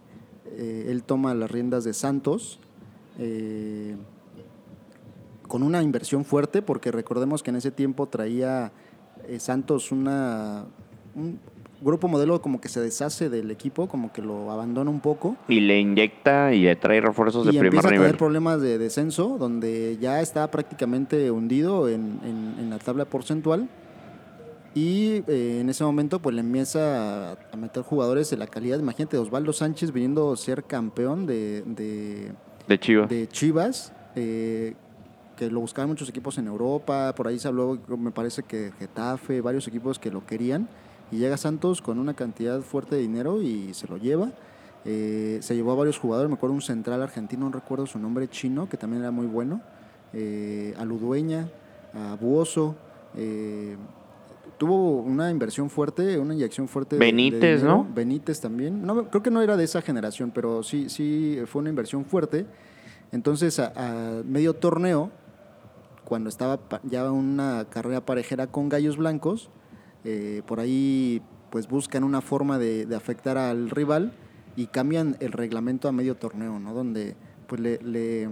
[0.51, 2.59] eh, él toma las riendas de Santos
[5.47, 8.71] con una inversión fuerte, porque recordemos que en ese tiempo traía
[9.37, 10.65] Santos una,
[11.83, 15.35] Grupo Modelo como que se deshace del equipo, como que lo abandona un poco.
[15.47, 17.77] Y le inyecta y le trae refuerzos de primer nivel.
[17.77, 23.05] empieza a tener problemas de descenso, donde ya está prácticamente hundido en, en, la tabla
[23.05, 23.67] porcentual.
[24.73, 28.79] Y eh, en ese momento pues le empieza a meter jugadores de la calidad.
[28.79, 31.61] Imagínate, Osvaldo Sánchez viniendo a ser campeón de,
[32.67, 33.09] de, Chivas.
[33.09, 34.73] De Chivas eh,
[35.37, 37.13] que lo buscaban muchos equipos en Europa.
[37.15, 40.67] Por ahí se habló, me parece que Getafe, varios equipos que lo querían
[41.11, 44.31] y llega Santos con una cantidad fuerte de dinero y se lo lleva.
[44.85, 48.27] Eh, se llevó a varios jugadores, me acuerdo un central argentino, no recuerdo su nombre,
[48.27, 49.61] chino, que también era muy bueno,
[50.11, 51.49] eh, a Ludueña,
[51.93, 52.75] a Buoso.
[53.15, 53.77] Eh,
[54.57, 56.97] tuvo una inversión fuerte, una inyección fuerte.
[56.97, 57.87] Benítez, ¿no?
[57.93, 58.85] Benítez también.
[58.85, 62.45] No, creo que no era de esa generación, pero sí, sí fue una inversión fuerte.
[63.11, 65.11] Entonces, a medio torneo,
[66.03, 69.49] cuando estaba ya una carrera parejera con Gallos Blancos,
[70.05, 74.13] eh, por ahí pues buscan una forma de, afectar al rival
[74.55, 76.73] y cambian el reglamento a medio torneo, ¿no?
[76.73, 77.15] Donde
[77.47, 78.29] pues le, le,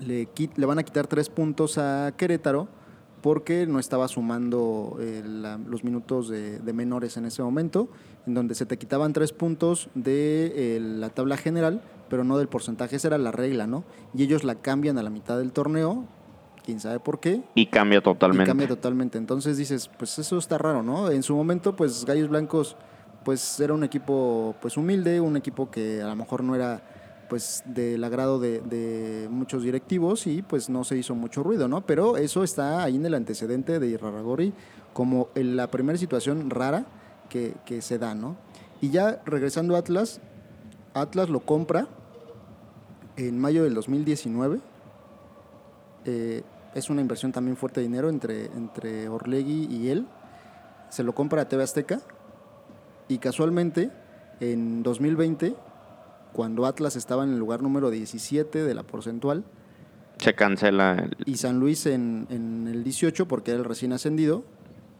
[0.00, 2.68] le, van a quitar tres puntos a Querétaro
[3.24, 7.88] porque no estaba sumando eh, los minutos de, menores en ese momento,
[8.26, 12.48] en donde se te quitaban tres puntos de eh, la tabla general, pero no del
[12.48, 13.84] porcentaje, esa era la regla, ¿no?
[14.12, 16.04] Y ellos la cambian a la mitad del torneo
[16.64, 17.42] quién sabe por qué.
[17.54, 18.44] Y cambia totalmente.
[18.44, 19.18] Y cambia totalmente.
[19.18, 21.10] Entonces dices, pues eso está raro, ¿no?
[21.10, 22.76] En su momento, pues Gallos Blancos,
[23.24, 26.82] pues era un equipo pues humilde, un equipo que a lo mejor no era
[27.28, 31.80] pues del agrado de, muchos directivos y pues no se hizo mucho ruido, ¿no?
[31.80, 34.52] Pero eso está ahí en el antecedente de Iraragori
[34.92, 36.86] como en la primera situación rara
[37.28, 38.36] que, que se da, ¿no?
[38.80, 40.20] Y ya regresando a Atlas,
[40.92, 41.88] Atlas lo compra
[43.16, 44.60] en mayo del 2019.
[46.04, 46.42] Eh,
[46.74, 50.06] es una inversión también fuerte de dinero entre, entre Orlegui y él.
[50.90, 52.00] Se lo compra a TV Azteca
[53.08, 53.90] y casualmente
[54.40, 55.54] en 2020,
[56.32, 59.44] cuando Atlas estaba en el lugar número 17 de la porcentual,
[60.18, 61.10] se cancela.
[61.24, 64.44] Y San Luis en, en, el 18, porque era el recién ascendido,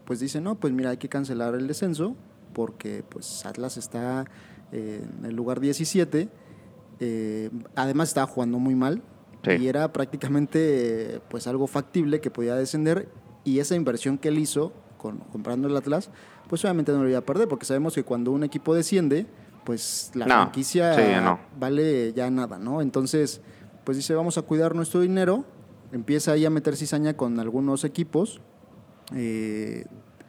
[0.05, 2.15] pues dice, no, pues mira, hay que cancelar el descenso,
[2.53, 4.25] porque pues Atlas está
[4.71, 6.29] en el lugar 17.
[6.99, 9.01] Eh, además estaba jugando muy mal,
[9.47, 13.09] y era prácticamente pues algo factible que podía descender
[13.43, 16.09] y esa inversión que él hizo con, comprando el Atlas,
[16.49, 19.27] pues obviamente no lo iba a perder porque sabemos que cuando un equipo desciende,
[19.63, 22.81] pues la franquicia vale ya nada, ¿no?
[22.81, 23.41] Entonces,
[23.83, 25.45] pues dice, vamos a cuidar nuestro dinero,
[25.91, 28.41] empieza ahí a meter cizaña con algunos equipos
[29.13, 29.85] eh,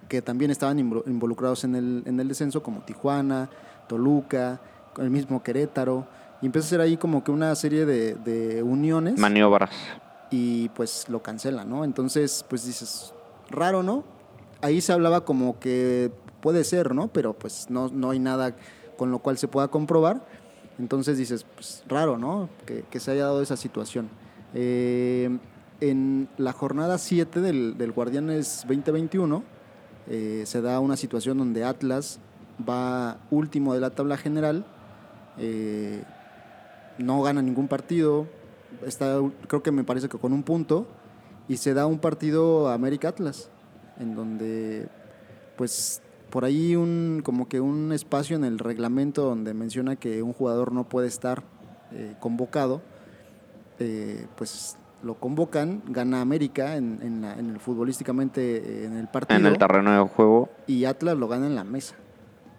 [0.08, 3.50] que también estaban involucrados en el, en el descenso, como Tijuana,
[3.88, 4.60] Toluca,
[4.98, 6.06] el mismo Querétaro.
[6.42, 9.18] Y empieza a hacer ahí como que una serie de, uniones.
[9.18, 9.70] Maniobras.
[10.30, 11.84] Y pues lo cancela, ¿no?
[11.84, 13.14] Entonces, pues dices,
[13.50, 14.04] raro, ¿no?
[14.60, 16.10] Ahí se hablaba como que
[16.40, 17.08] puede ser, ¿no?
[17.08, 18.56] Pero pues no, no hay nada
[18.96, 20.26] con lo cual se pueda comprobar.
[20.78, 22.48] Entonces dices, pues raro, ¿no?
[22.66, 24.08] Que, se haya dado esa situación.
[24.54, 25.38] Eh,
[25.80, 29.56] en la jornada 7 del, del Guardianes 2021
[30.08, 32.20] eh, se da una situación donde Atlas
[32.66, 34.64] va último de la tabla general,
[35.38, 36.04] eh,
[36.98, 38.26] no gana ningún partido,
[38.86, 39.18] está,
[39.48, 40.86] creo que me parece que con un punto,
[41.48, 43.50] y se da un partido América Atlas,
[43.98, 44.88] en donde
[45.56, 50.32] pues por ahí un como que un espacio en el reglamento donde menciona que un
[50.32, 51.42] jugador no puede estar
[51.92, 52.82] eh, convocado,
[53.78, 59.06] eh, pues lo convocan, gana América en, en, la- en el futbolísticamente eh, en el
[59.08, 60.48] partido En el terreno de juego.
[60.66, 61.94] y Atlas lo gana en la mesa.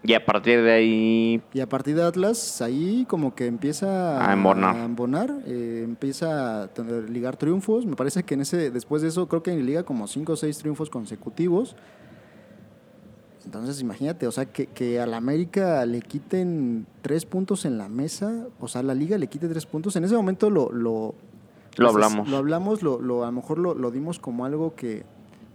[0.02, 4.32] Y a partir de ahí, Y a partir de Atlas, ahí como que empieza A
[4.32, 4.76] embonar.
[4.76, 7.84] a embonar, eh, empieza a tener- ligar triunfos.
[7.84, 10.58] Me parece que en ese, después de eso, creo que liga como cinco o seis
[10.58, 11.74] triunfos consecutivos.
[13.44, 17.88] Entonces, imagínate, o sea, que, que a la América le quiten tres puntos en la
[17.88, 19.96] mesa, o sea, la liga le quite tres puntos.
[19.96, 20.70] En ese momento lo...
[20.70, 21.14] Lo,
[21.76, 22.28] Lo hablamos.
[22.28, 25.04] Lo hablamos, lo, lo- a lo mejor lo, lo dimos como algo que,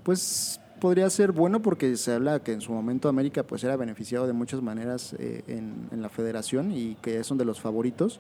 [0.04, 4.28] pues, podría ser bueno porque se habla que en su momento América pues era beneficiado
[4.28, 8.20] de muchas maneras eh, en, en la federación y que son de los favoritos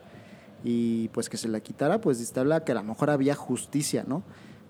[0.63, 4.05] y pues que se la quitara pues se habla que a lo mejor había justicia,
[4.07, 4.23] ¿no?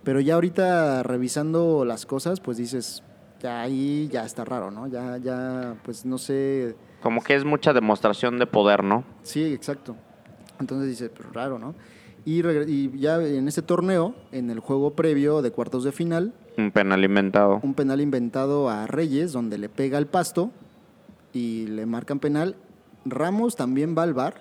[0.03, 3.03] Pero ya ahorita revisando las cosas pues dices,
[3.39, 4.87] ya ahí ya está raro, ¿no?
[4.87, 9.03] Ya, ya, pues no sé, como que es mucha demostración de poder, ¿no?
[9.21, 9.95] Sí, exacto.
[10.59, 11.75] Entonces dice, pero raro, ¿no?
[12.25, 16.71] Y, y ya en este torneo, en el juego previo de cuartos de final, Un
[16.71, 17.59] penal inventado.
[17.63, 20.51] un penal inventado a Reyes, donde le pega al pasto
[21.33, 22.55] y le marcan penal.
[23.05, 24.35] Ramos también va al bar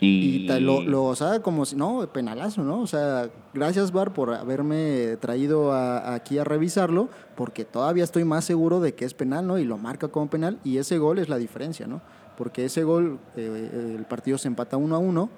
[0.00, 2.80] y, Y, lo, lo, o sea, como si, no, penalazo, ¿no?
[2.80, 8.44] O sea, gracias bar por haberme traído a- aquí a revisarlo, porque todavía estoy más
[8.44, 9.58] seguro de que es penal, ¿no?
[9.58, 12.00] Y lo marca como penal y ese gol es la diferencia, ¿no?
[12.36, 15.30] Porque ese gol, eh, el partido se empata 1 a 1,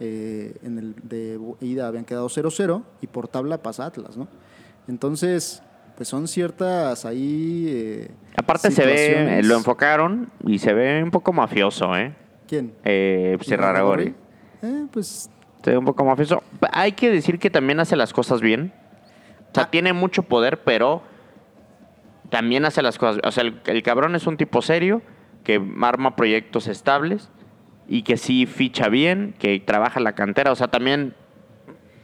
[0.00, 4.28] eh, en el de ida habían quedado 0-0 y por tabla pasa Atlas, ¿no?
[4.88, 5.62] Entonces,
[5.96, 7.66] pues son ciertas ahí...
[7.68, 12.14] eh, aparte se ve, lo enfocaron y se ve un poco mafioso, ¿eh?
[12.48, 12.74] ¿Quién?
[12.84, 14.14] eh Serraragori.
[14.62, 15.30] Eh, pues
[15.62, 16.42] Se ve un poco mafioso.
[16.72, 18.72] Hay que decir que también hace las cosas bien.
[19.50, 19.70] O sea, Ah.
[19.70, 21.02] tiene mucho poder, pero
[22.30, 23.20] también hace las cosas.
[23.24, 25.02] O sea, el, el cabrón es un tipo serio
[25.44, 27.30] que arma proyectos estables
[27.88, 30.52] y que sí ficha bien, que trabaja la cantera.
[30.52, 31.14] O sea, también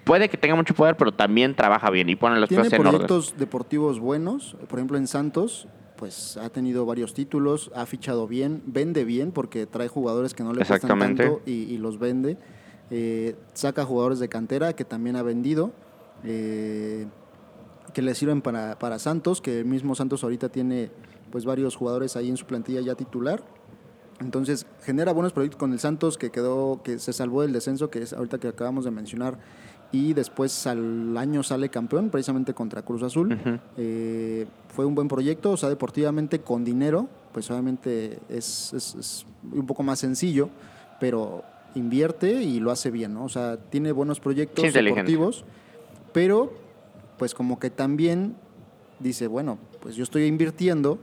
[0.09, 2.81] puede que tenga mucho poder, pero también trabaja bien y pone las Tiene cosas en
[2.81, 2.93] orden.
[2.93, 4.57] proyectos deportivos buenos.
[4.69, 9.67] Por ejemplo, en Santos, pues ha tenido varios títulos, ha fichado bien, vende bien porque
[9.67, 12.39] trae jugadores que no le cuestan tanto y, y los vende.
[12.91, 15.73] Eh, saca jugadores de cantera que también ha vendido,
[16.25, 17.07] eh,
[17.93, 20.91] que le sirven para, para Santos, que el mismo Santos ahorita tiene
[21.31, 23.43] pues varios jugadores ahí en su plantilla ya titular.
[24.21, 28.03] Entonces genera buenos proyectos con el Santos que quedó, que se salvó del descenso, que
[28.03, 29.39] es ahorita que acabamos de mencionar,
[29.91, 33.39] y después al año sale campeón, precisamente contra Cruz Azul.
[33.77, 39.27] Eh, fue un buen proyecto, o sea, deportivamente con dinero, pues obviamente es, es- es
[39.53, 40.51] un poco más sencillo,
[41.01, 41.43] pero
[41.75, 43.25] invierte y lo hace bien, ¿no?
[43.25, 45.45] O sea, tiene buenos proyectos Sí, deportivos,
[46.13, 46.53] pero
[47.19, 48.35] pues como que también
[49.01, 50.99] dice, bueno, pues yo estoy invirtiendo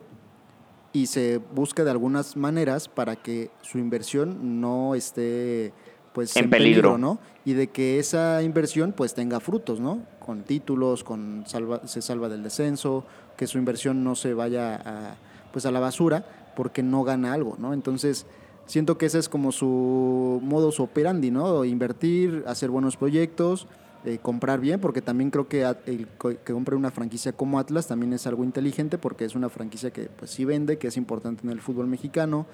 [0.94, 5.74] y se busca de algunas maneras para que su inversión no esté
[6.16, 6.98] pues En peligro.
[6.98, 7.20] ¿no?
[7.44, 10.00] Y de que esa inversión pues tenga frutos, ¿no?
[10.26, 13.04] Con títulos, con salva, se salva del descenso,
[13.36, 15.16] que su inversión no se vaya a
[15.52, 17.74] pues a la basura porque no gana algo, ¿no?
[17.74, 18.26] Entonces,
[18.66, 21.66] siento que ese es como su modus operandi, ¿no?
[21.66, 23.68] Invertir, hacer buenos proyectos,
[24.06, 28.14] eh, comprar bien, porque también creo que el que compre una franquicia como Atlas también
[28.14, 31.52] es algo inteligente, porque es una franquicia que pues sí vende, que es importante en
[31.52, 32.46] el fútbol mexicano,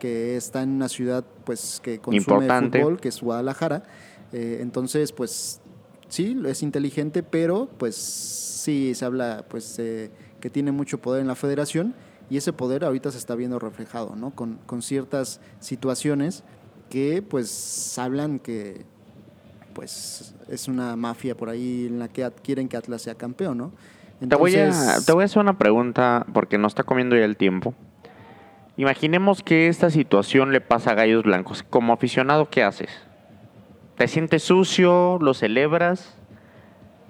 [0.00, 2.80] que está en una ciudad pues que consume Importante.
[2.80, 3.84] fútbol, que es Guadalajara.
[4.32, 5.60] Eh, entonces, pues
[6.08, 11.28] sí, es inteligente, pero pues sí se habla pues eh, que tiene mucho poder en
[11.28, 11.94] la federación
[12.28, 14.32] y ese poder ahorita se está viendo reflejado, ¿no?
[14.32, 16.42] Con, con ciertas situaciones
[16.88, 18.84] que pues hablan que
[19.72, 23.72] pues es una mafia por ahí en la que quieren que Atlas sea campeón, ¿no?
[24.28, 27.38] Te voy, a, te voy a hacer una pregunta porque no está comiendo ya el
[27.38, 27.74] tiempo.
[28.80, 31.62] Imaginemos que esta situación le pasa a Gallos Blancos.
[31.68, 32.88] Como aficionado, ¿qué haces?
[33.98, 35.18] ¿Te sientes sucio?
[35.20, 36.16] ¿Lo celebras?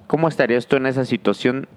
[0.09, 1.69] ¿Cómo estarías tú en esa situación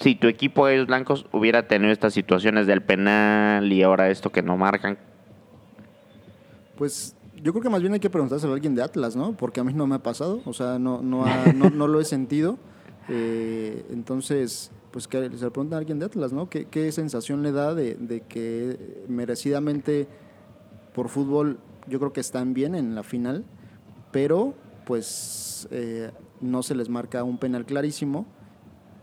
[0.00, 4.40] si tu equipo Gallos Blancos hubiera tenido estas situaciones del penal y ahora esto que
[4.40, 4.96] no marcan?
[6.78, 9.32] Pues yo creo que más bien hay que preguntárselo a alguien de Atlas, ¿no?
[9.32, 12.00] Porque a mí no me ha pasado, o sea, no, no, ha- no, no lo
[12.00, 12.56] he sentido.
[13.12, 16.48] Eh, entonces, pues que se le pregunta a alguien de Atlas, ¿no?
[16.48, 20.08] ¿Qué, qué sensación le da de, de que merecidamente
[20.94, 23.44] por fútbol yo creo que están bien en la final,
[24.12, 26.10] pero pues eh,
[26.40, 28.26] no se les marca un penal clarísimo,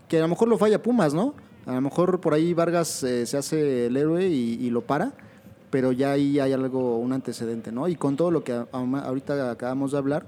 [0.08, 1.34] que a lo mejor lo falla Pumas, ¿no?
[1.66, 5.12] A lo mejor por ahí Vargas eh, se hace el héroe y, lo para,
[5.70, 7.88] pero ya ahí hay algo, un antecedente, ¿no?
[7.88, 10.26] Y con todo lo que a- ahorita acabamos de hablar,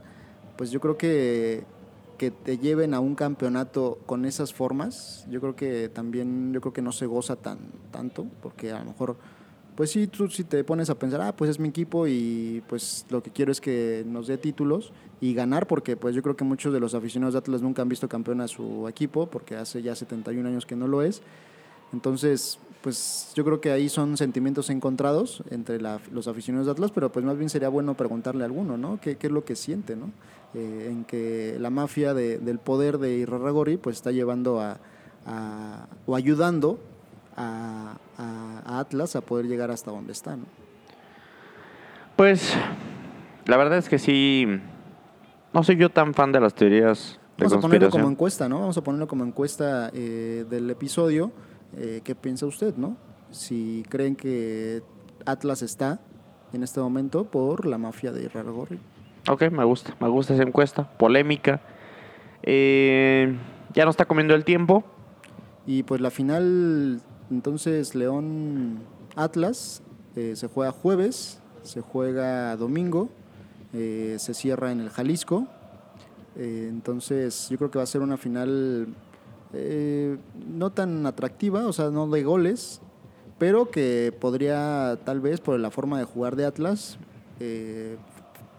[0.56, 1.64] pues yo creo que
[2.20, 6.74] que te lleven a un campeonato con esas formas, yo creo que también, yo creo
[6.74, 7.56] que no se goza tan
[7.90, 9.16] tanto, porque a lo mejor,
[9.74, 13.06] pues sí, tú si te pones a pensar, ah, pues es mi equipo y pues
[13.08, 14.92] lo que quiero es que nos dé títulos
[15.22, 17.88] y ganar, porque pues yo creo que muchos de los aficionados de Atlas nunca han
[17.88, 21.22] visto campeón a su equipo, porque hace ya 71 años que no lo es.
[21.94, 27.10] Entonces, pues yo creo que ahí son sentimientos encontrados entre los aficionados de Atlas, pero
[27.10, 29.00] pues más bien sería bueno preguntarle a alguno, ¿no?
[29.00, 30.10] ¿Qué, qué es lo que siente, ¿no?
[30.55, 34.78] Eh, en que la mafia de- del poder de Irarragorri pues está llevando a,
[35.24, 36.80] a- o ayudando
[37.36, 40.44] a, a- a Atlas a poder llegar hasta donde está, ¿no?
[42.16, 42.53] Pues
[43.46, 44.46] la verdad es que sí,
[45.53, 48.61] no soy yo tan fan de las teorías de Vamos a ponerlo como encuesta, ¿no?
[48.61, 51.32] Vamos a ponerlo como encuesta eh, del episodio.
[51.76, 52.96] Eh, ¿Qué piensa usted, no?
[53.30, 54.82] Si creen que
[55.24, 56.01] Atlas está
[56.53, 58.78] en este momento por la mafia de Irarragorri.
[59.28, 61.60] Ok, me gusta, me gusta esa encuesta, polémica.
[62.42, 63.36] Eh,
[63.74, 64.84] ya no está comiendo el tiempo.
[65.66, 67.00] Y pues la final,
[67.30, 68.80] entonces León
[69.16, 69.82] Atlas,
[70.16, 73.08] eh, se juega jueves, se juega domingo,
[73.72, 75.46] eh, se cierra en el Jalisco.
[76.36, 78.88] Eh, entonces yo creo que va a ser una final
[80.48, 82.80] no tan atractiva, o sea, no de goles,
[83.36, 86.98] pero que podría tal vez por la forma de jugar de Atlas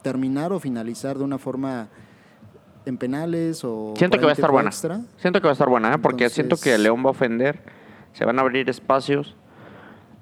[0.02, 1.88] terminar o finalizar de una forma
[2.86, 4.70] en penales o Siento que va a estar buena.
[4.70, 5.02] extra.
[5.18, 5.98] Siento que va a estar buena, ¿eh?
[6.00, 7.60] porque siento que León va a ofender,
[8.14, 9.36] se van a abrir espacios.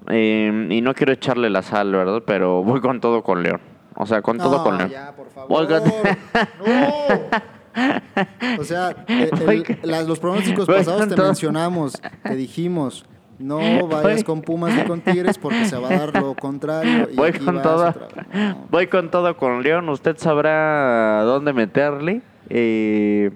[0.08, 2.22] eh, y no quiero echarle la sal, ¿verdad?
[2.26, 3.60] Pero voy con todo con León.
[3.96, 4.90] O sea, con todo con León.
[4.90, 5.68] ya, por favor.
[5.68, 5.76] No.
[8.58, 9.30] O sea, el-
[9.64, 13.04] con- las- los pronósticos pasados te mencionamos, te dijimos,
[13.40, 17.08] no vayas Voy- con Pumas ni con Tigres porque se va a dar lo contrario.
[17.12, 17.94] y Voy con todo.
[18.32, 18.66] No.
[18.70, 19.88] Voy con todo con León.
[19.88, 22.22] Usted sabrá dónde meterle.
[22.48, 23.30] Eh,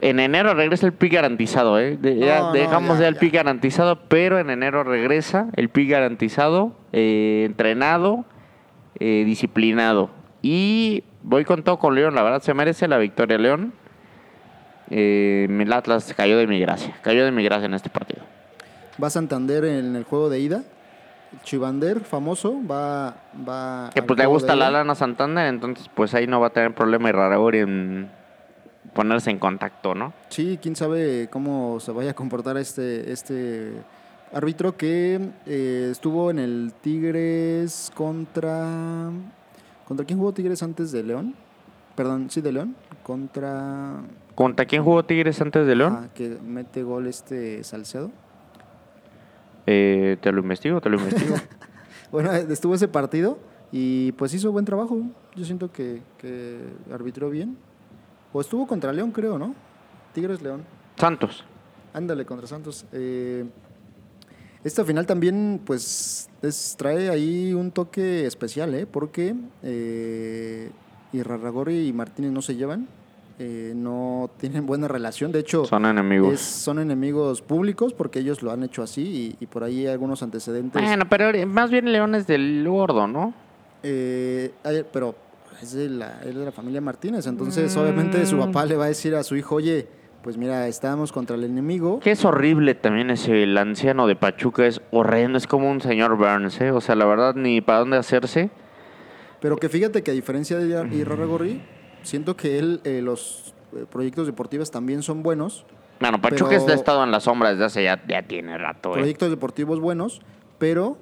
[0.00, 1.96] en enero regresa el PIC garantizado, ¿eh?
[1.96, 3.16] De- ya No, dejamos ya, el.
[3.16, 8.24] PIC garantizado, pero en enero regresa el PIC garantizado, eh, entrenado,
[8.98, 10.10] eh, disciplinado.
[10.42, 13.72] Y voy con todo con León, la verdad se merece la victoria León.
[14.90, 18.22] Eh, el Atlas cayó de mi gracia, cayó de mi gracia en este partido.
[19.02, 20.62] Va Santander en el juego de ida.
[21.44, 23.16] Chivander, famoso, va,
[23.48, 26.74] va Que pues le gusta la lana Santander, entonces pues ahí no va a tener
[26.74, 28.10] problema Iraragorri en
[28.92, 30.12] ponerse en contacto, ¿no?
[30.28, 33.72] Sí, quién sabe cómo se vaya a comportar este, este
[34.32, 39.10] árbitro que eh, estuvo en el Tigres contra.
[39.86, 41.34] ¿Contra quién jugó Tigres antes de León?
[41.94, 42.76] Perdón, sí, de León.
[43.02, 44.00] Contra.
[44.34, 45.98] ¿Contra quién jugó Tigres antes de León?
[45.98, 48.10] ah, que mete gol este Salcedo.
[49.66, 51.36] Eh, te lo investigo, te lo investigo.
[52.12, 53.38] Bueno, estuvo ese partido
[53.72, 55.00] y pues hizo buen trabajo.
[55.34, 56.58] Yo siento que, que
[56.92, 57.56] arbitró bien.
[58.34, 59.54] O estuvo contra León, creo, ¿no?
[60.12, 60.62] Tigres León.
[60.98, 61.42] Santos.
[61.94, 62.84] Ándale, contra Santos.
[62.92, 63.46] Eh,
[64.62, 68.84] esta final también, pues, es- trae ahí un toque especial, ¿eh?
[68.84, 70.70] Porque eh,
[71.14, 72.88] Irarragorri y Martínez no se llevan,
[73.44, 75.32] eh, no tienen buena relación.
[75.32, 76.34] De hecho, Son enemigos.
[76.34, 79.92] es- son enemigos públicos porque ellos lo han hecho así y, y por ahí hay
[79.92, 80.80] algunos antecedentes.
[80.80, 83.34] Bueno, pero más bien León es del gordo, ¿no?
[83.82, 84.52] Eh,
[84.92, 85.16] pero
[85.60, 87.80] es de, la, es de la familia Martínez, entonces Mm.
[87.80, 89.88] obviamente su papá le va a decir a su hijo, oye,
[90.22, 91.98] pues mira, estábamos contra el enemigo.
[91.98, 96.16] Que es horrible también ese, el anciano de Pachuca, es horrendo, es como un señor
[96.16, 96.70] Burns, ¿eh?
[96.70, 98.50] O sea, la verdad, ni para dónde hacerse.
[99.40, 101.60] Pero que fíjate que a diferencia de Irarragorri,
[102.02, 105.64] siento que él, eh, los eh, proyectos deportivos también son buenos,
[106.00, 108.94] Bueno, Pachuca ha estado en la sombra desde hace ya, ya tiene rato, ¿eh?
[108.94, 110.20] proyectos deportivos buenos,
[110.58, 110.96] pero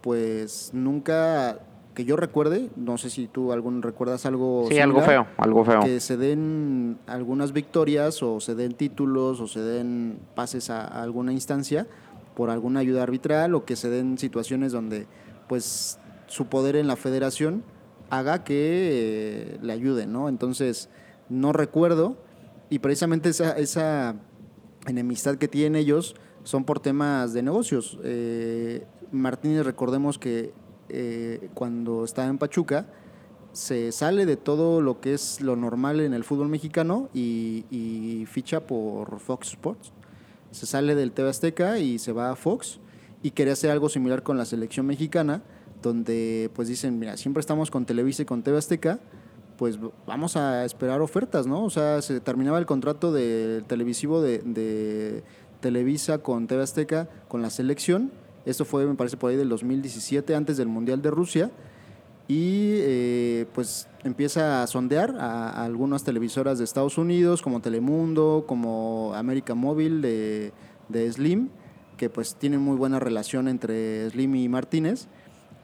[0.00, 1.58] pues nunca
[1.94, 5.80] que yo recuerde, no sé si tú algún recuerdas algo Sí, algo feo, algo feo.
[5.80, 11.02] que se den algunas victorias o se den títulos o se den pases a, a
[11.04, 11.86] alguna instancia
[12.34, 15.06] por alguna ayuda arbitral o que se den situaciones donde
[15.48, 17.62] pues su poder en la federación
[18.10, 18.54] haga que
[19.54, 20.28] eh, le ayude, ¿no?
[20.28, 20.88] Entonces,
[21.28, 22.16] no recuerdo
[22.70, 24.16] y precisamente esa, esa
[24.86, 27.98] enemistad que tienen ellos son por temas de negocios.
[28.04, 30.52] Eh, Martínez, recordemos que
[30.88, 32.86] eh, cuando estaba en Pachuca,
[33.52, 38.26] se sale de todo lo que es lo normal en el fútbol mexicano y, y
[38.26, 39.92] ficha por Fox Sports.
[40.50, 42.80] Se sale del TV Azteca y se va a Fox
[43.22, 45.42] y quería hacer algo similar con la selección mexicana,
[45.84, 48.98] donde pues dicen, mira, siempre estamos con Televisa y con TV Azteca,
[49.56, 51.62] pues vamos a esperar ofertas, ¿no?
[51.62, 55.22] O sea, se terminaba el contrato del televisivo de, de
[55.60, 58.10] Televisa con TV Azteca con la selección.
[58.46, 61.50] Esto fue, me parece, por ahí del 2017, antes del Mundial de Rusia.
[62.26, 68.44] Y eh, pues empieza a sondear a, a algunas televisoras de Estados Unidos, como Telemundo,
[68.48, 70.52] como América Móvil de,
[70.88, 71.50] de Slim,
[71.98, 75.06] que pues tienen muy buena relación entre Slim y Martínez.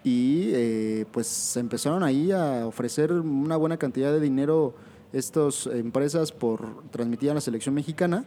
[0.03, 4.75] Y eh, pues empezaron ahí a ofrecer una buena cantidad de dinero
[5.13, 8.25] estas empresas por transmitir a la selección mexicana,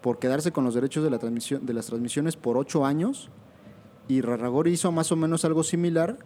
[0.00, 3.30] por quedarse con los derechos de, la transmisión, de las transmisiones por ocho años.
[4.08, 6.18] Y Rarragori hizo más o menos algo similar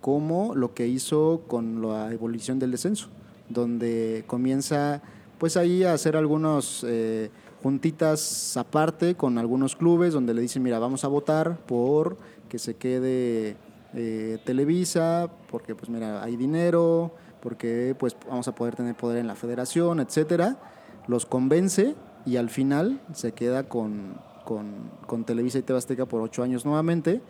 [0.00, 3.08] como lo que hizo con la evolución del descenso,
[3.48, 5.02] donde comienza
[5.38, 7.30] pues ahí a hacer algunos eh,
[7.62, 12.16] juntitas aparte con algunos clubes donde le dicen, mira, vamos a votar por
[12.48, 13.56] que se quede
[13.92, 19.34] Televisa, porque pues mira, hay dinero, porque pues vamos a poder tener poder en la
[19.34, 20.58] federación, etcétera.
[21.06, 21.94] Los convence
[22.26, 27.22] y al final se queda con, con, con Televisa y Tebasteca por ocho años nuevamente.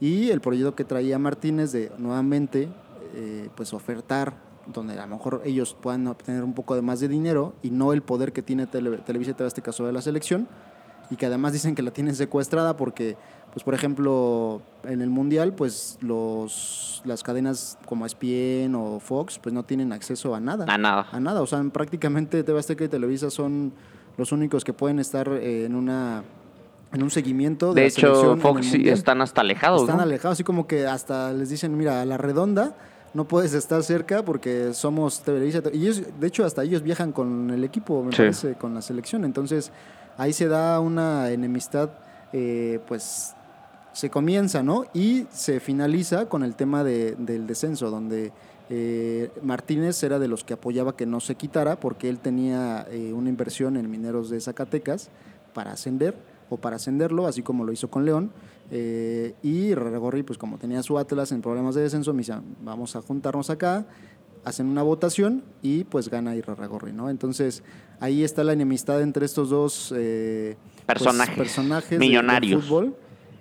[0.00, 2.68] Y el proyecto que traía Martínez de nuevamente
[3.14, 4.34] eh, pues ofertar
[4.66, 7.92] donde a lo mejor ellos puedan obtener un poco de más de dinero y no
[7.92, 10.48] el poder que tiene Tele, Televisa y Tebasteca sobre la selección
[11.08, 13.16] y que además dicen que la tienen secuestrada porque
[13.56, 19.54] pues por ejemplo en el mundial pues los las cadenas como ESPN o Fox pues
[19.54, 21.06] no tienen acceso a nada A nada.
[21.10, 23.72] a nada o sea prácticamente TV Azteca y Televisa son
[24.18, 26.22] los únicos que pueden estar eh, en una
[26.92, 30.02] en un seguimiento de, De la hecho, selección Fox sí están hasta alejados, Están ¿no?
[30.02, 32.76] alejados, así como que hasta les dicen, mira, a la redonda
[33.14, 35.62] no puedes estar cerca porque somos Televisa.
[35.72, 38.18] Y ellos, de hecho, hasta ellos viajan con el equipo, me Sí.
[38.18, 39.24] parece, con la selección.
[39.24, 39.72] Entonces,
[40.18, 41.88] ahí se da una enemistad,
[42.34, 43.34] eh, pues
[43.96, 44.84] se comienza, ¿no?
[44.92, 48.30] Y se finaliza con el tema de- del descenso, donde
[48.68, 53.12] eh, Martínez era de los que apoyaba que no se quitara porque él tenía eh,
[53.14, 55.08] una inversión en Mineros de Zacatecas
[55.54, 56.14] para ascender
[56.50, 58.32] o para ascenderlo, así como lo hizo con León.
[58.72, 62.96] Eh, y Raragorri, pues como tenía su Atlas en problemas de descenso, me dice, vamos
[62.96, 63.86] a juntarnos acá,
[64.44, 67.08] hacen una votación y pues gana Irarragorri, ¿no?
[67.08, 67.62] Entonces
[68.00, 71.36] ahí está la enemistad entre estos dos eh, pues, Personajes.
[71.36, 72.60] personajes de- Millonarios.
[72.60, 72.96] del fútbol.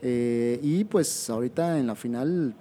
[0.08, 2.54] Eh, y pues ahorita en la final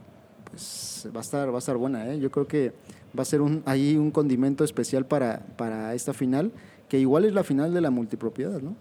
[0.50, 2.18] pues va a estar, va a estar buena, ¿eh?
[2.18, 2.72] Yo creo que
[3.16, 6.52] va a ser un, ahí un condimento especial para, para esta final,
[6.88, 8.74] que igual es la final de la multipropiedad, ¿no?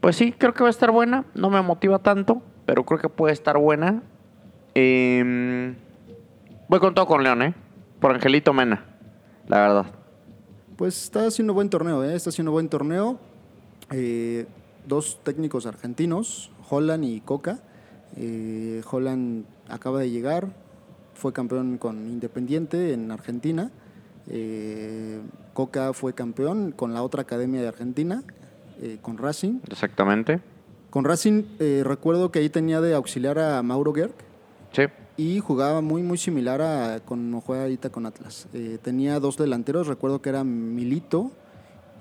[0.00, 1.24] Pues sí, creo que va a estar buena.
[1.34, 4.04] No me motiva tanto, pero creo que puede estar buena.
[4.76, 5.74] Eh,
[6.68, 7.54] voy con todo con León, ¿eh?
[7.98, 8.86] Por Angelito Mena,
[9.48, 9.86] la verdad.
[10.76, 12.14] Pues está haciendo buen torneo, ¿eh?
[12.14, 13.18] está haciendo buen torneo.
[13.90, 14.46] Eh,
[14.86, 17.58] dos técnicos argentinos, Holland y Coca.
[18.16, 20.48] Eh, Holland acaba de llegar,
[21.14, 23.70] fue campeón con Independiente en Argentina.
[24.28, 25.20] Eh,
[25.52, 28.22] Coca fue campeón con la otra academia de Argentina,
[28.80, 29.60] eh, con Racing.
[29.70, 30.40] Exactamente.
[30.88, 31.44] Con Racing
[31.84, 34.12] recuerdo que ahí tenía de auxiliar a Mauro Gerg
[34.72, 34.82] Sí.
[35.16, 38.46] y jugaba muy muy similar a con juega ahorita con Atlas.
[38.82, 41.32] Tenía dos delanteros, recuerdo que era Milito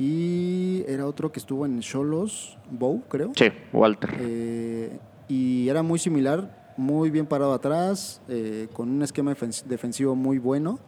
[0.06, 3.32] y era otro que estuvo en Cholos, Bow, creo.
[3.36, 4.10] Sí, Walter.
[4.20, 4.98] Eh,
[5.28, 10.40] y era muy similar, muy bien parado atrás, eh, con un esquema defen- defensivo muy
[10.40, 10.80] bueno.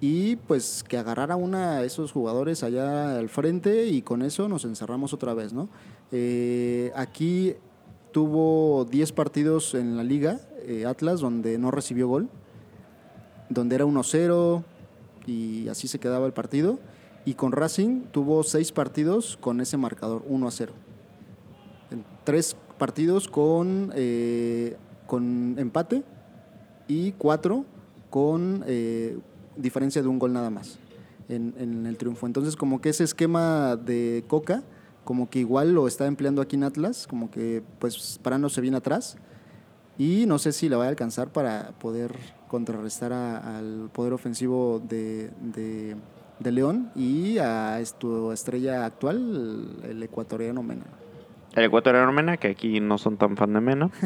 [0.00, 4.64] Y pues que agarrara una de esos jugadores allá al frente y con eso nos
[4.64, 5.68] encerramos otra vez, ¿no?
[6.12, 7.54] Eh, aquí
[8.12, 12.28] tuvo 10 partidos en la liga, eh, Atlas, donde no recibió gol,
[13.48, 14.62] donde era 1-0
[15.26, 16.78] y así se quedaba el partido.
[17.26, 20.70] Y con Racing tuvo 6 partidos con ese marcador, 1-0
[21.90, 26.02] en tres partidos con, eh, con empate
[26.88, 27.64] y cuatro
[28.10, 29.18] con eh,
[29.56, 30.78] diferencia de un gol nada más
[31.28, 32.26] en, el triunfo.
[32.26, 34.62] Entonces como que ese esquema de Coca,
[35.04, 39.16] como que igual lo está empleando aquí en Atlas, como que pues parándose bien atrás
[39.98, 42.14] y no sé si le va a alcanzar para poder
[42.48, 45.30] contrarrestar a- al poder ofensivo de-
[46.38, 50.84] de León y a tu estrella actual, el, ecuatoriano Mena.
[51.54, 53.90] El ecuatoriano Mena, que aquí no son tan fan de Mena.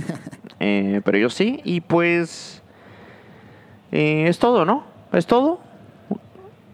[0.63, 1.61] Eh, pero yo sí.
[1.65, 2.63] Y pues.
[3.93, 4.85] eh, es todo, ¿no?
[5.11, 5.59] Es todo.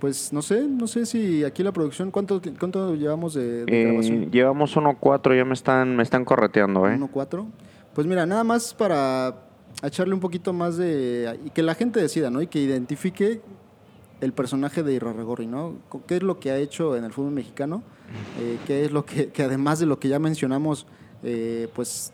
[0.01, 3.85] Pues no sé, no sé si aquí la producción, ¿cuánto, cuánto llevamos de, de Eh,
[3.85, 4.31] grabación?
[4.33, 6.99] llevamos 1-4, ya me están, me están correteando, ¿eh?
[6.99, 7.47] 1-4.
[7.95, 9.37] Pues mira, nada más para
[9.85, 11.39] echarle un poquito más de...
[11.47, 12.43] y que la gente decida, ¿no?
[12.43, 13.41] Y que identifique
[14.21, 15.75] el personaje de Irarragorri, ¿no?
[16.07, 17.83] ¿Qué es lo que ha hecho en el fútbol mexicano?
[18.39, 20.87] Eh, ¿Qué es lo que, que además de lo que ya mencionamos,
[21.25, 22.13] eh, pues,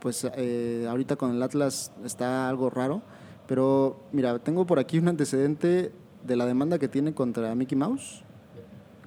[0.00, 3.00] pues eh, ahorita con el Atlas está algo raro?
[3.46, 5.92] Pero mira, tengo por aquí un antecedente
[6.26, 8.22] de la demanda que tiene contra Mickey Mouse,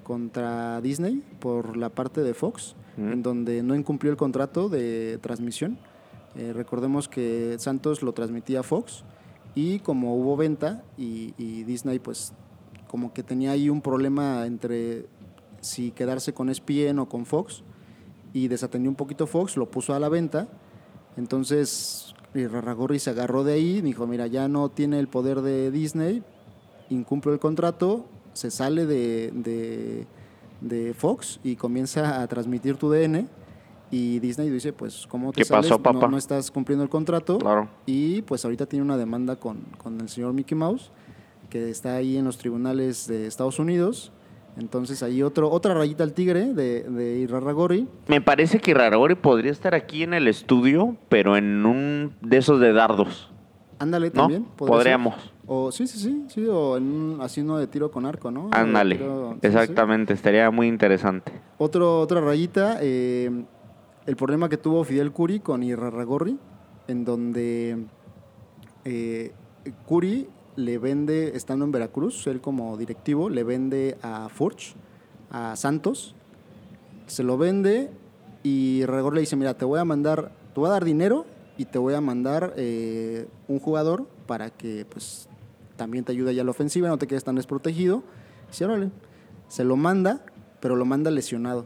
[0.03, 2.75] contra Disney, por la parte de Fox.
[2.97, 5.77] en donde no incumplió el contrato de transmisión.
[6.35, 9.03] Recordemos que Santos lo transmitía a Fox
[9.55, 12.33] y como hubo venta y, Disney pues
[12.87, 15.05] como que tenía ahí un problema entre
[15.61, 17.63] si quedarse con ESPN o con Fox
[18.33, 20.47] y desatendió un poquito Fox, lo puso a la venta.
[21.17, 26.23] Entonces Rarragorri se agarró de ahí, dijo, mira, ya no tiene el poder de Disney,
[26.89, 30.07] incumple el contrato, se sale de, de,
[30.61, 33.27] de Fox y comienza a transmitir tu DN.
[33.91, 35.69] Y Disney dice, pues, ¿cómo te ¿Qué sales?
[35.69, 35.99] pasó, papá?
[35.99, 37.37] No, no estás cumpliendo el contrato.
[37.37, 37.67] Claro.
[37.85, 40.91] Y pues ahorita tiene una demanda con, con el señor Mickey Mouse,
[41.49, 44.13] que está ahí en los tribunales de Estados Unidos.
[44.57, 47.87] Entonces ahí otro, otra rayita al tigre de, de Irarragorri.
[48.07, 52.59] Me parece que Raragori podría estar aquí en el estudio, pero en un de esos
[52.59, 53.29] de dardos.
[53.79, 54.21] Ándale ¿No?
[54.21, 54.43] también.
[54.43, 55.15] podría Podríamos.
[55.15, 55.31] ser.
[55.47, 58.49] O sí, sí, sí, sí, o en un, así uno de tiro con arco, ¿no?
[58.53, 58.95] Ándale.
[58.97, 59.47] Tiro- sí, sí.
[59.47, 61.33] Exactamente, estaría muy interesante.
[61.57, 63.43] Otro, otra rayita, eh,
[64.05, 66.37] el problema que tuvo Fidel Curi con Irarragorri,
[66.87, 67.85] en donde
[68.83, 69.31] eh,
[69.85, 74.75] Curi le vende, estando en Veracruz, él como directivo, le vende a Furch,
[75.29, 76.15] a Santos,
[77.07, 77.91] se lo vende
[78.43, 81.25] y Irarragorri le dice, mira, te voy a mandar, te voy a dar dinero
[81.57, 85.29] y te voy a mandar eh, un jugador para que pues
[85.75, 88.03] también te ayude ya a la ofensiva, no te quedes tan desprotegido.
[88.49, 88.91] Dice, órale,
[89.47, 90.25] se lo manda,
[90.59, 91.65] pero lo manda lesionado.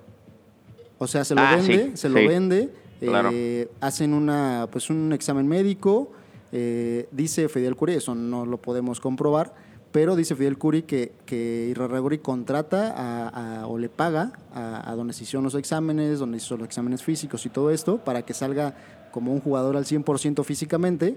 [0.98, 2.28] O sea, se lo Ah, vende, sí, se lo sí.
[2.28, 2.70] vende,
[3.00, 3.30] Claro.
[3.34, 6.12] eh, hacen una, pues un examen médico,
[6.52, 9.54] eh, dice Fidel Curi, eso no lo podemos comprobar,
[9.92, 14.96] pero dice Fidel Curi que, que Irarragorri contrata a, a- o le paga a, a
[14.96, 18.34] donde se hicieron los exámenes, donde hizo los exámenes físicos y todo esto, para que
[18.34, 18.76] salga
[19.12, 21.16] como un jugador al 100% físicamente,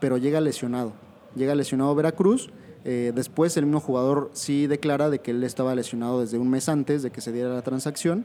[0.00, 0.92] pero llega lesionado.
[1.34, 2.50] Llega lesionado Veracruz.
[2.88, 6.68] eh, después el mismo jugador sí declara de que él estaba lesionado desde un mes
[6.68, 8.24] antes de que se diera la transacción.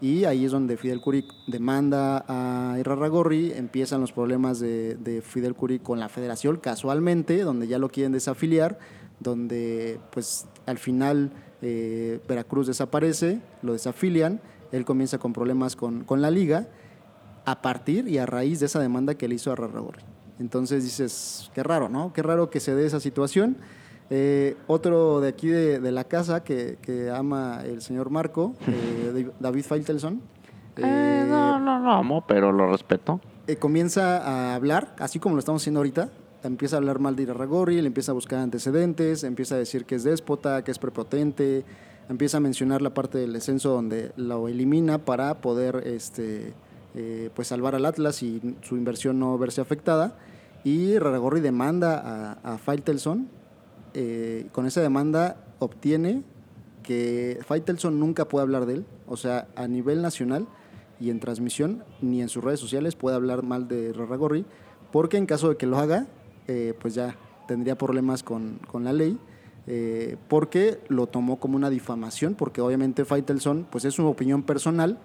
[0.00, 5.54] Y ahí es donde Fidel Curi demanda a Irarragorri, empiezan los problemas de, de Fidel
[5.54, 8.78] Curi con la federación, casualmente, donde ya lo quieren desafiliar,
[9.18, 11.32] donde pues al final
[11.62, 14.40] eh, Veracruz desaparece, lo desafilian,
[14.70, 16.68] él comienza con problemas con, con la liga,
[17.44, 20.02] a partir y a raíz de esa demanda que le hizo a Rarragorri.
[20.38, 22.12] Entonces dices, qué raro, ¿no?
[22.12, 23.56] Qué raro que se dé esa situación.
[24.10, 29.28] Eh, otro de aquí de, de la casa que, que ama el señor Marco, eh,
[29.40, 30.22] David Feitelson,
[30.76, 33.20] Eh, no, no, no amo, pero lo respeto.
[33.46, 36.08] eh, comienza a hablar, así como lo estamos haciendo ahorita,
[36.44, 39.96] empieza a hablar mal de Irarragorri, le empieza a buscar antecedentes, empieza a decir que
[39.96, 41.64] es déspota, que es prepotente,
[42.08, 46.54] empieza a mencionar la parte del descenso donde lo elimina para poder este,
[46.94, 50.16] eh, pues salvar al Atlas y su inversión no verse afectada.
[50.64, 51.98] Y Irarragorri demanda
[52.44, 53.28] a, a Faitelson,
[53.94, 56.22] eh, con esa demanda obtiene
[56.82, 60.46] que Faitelson nunca puede hablar de él, o sea, a nivel nacional
[61.00, 64.44] y en transmisión, ni en sus redes sociales puede hablar mal de Rarragorri,
[64.90, 66.06] porque en caso de que lo haga,
[66.46, 67.16] eh, pues ya
[67.46, 69.18] tendría problemas con, con la ley,
[69.66, 74.98] eh, porque lo tomó como una difamación, porque obviamente Faitelson, pues es su opinión personal,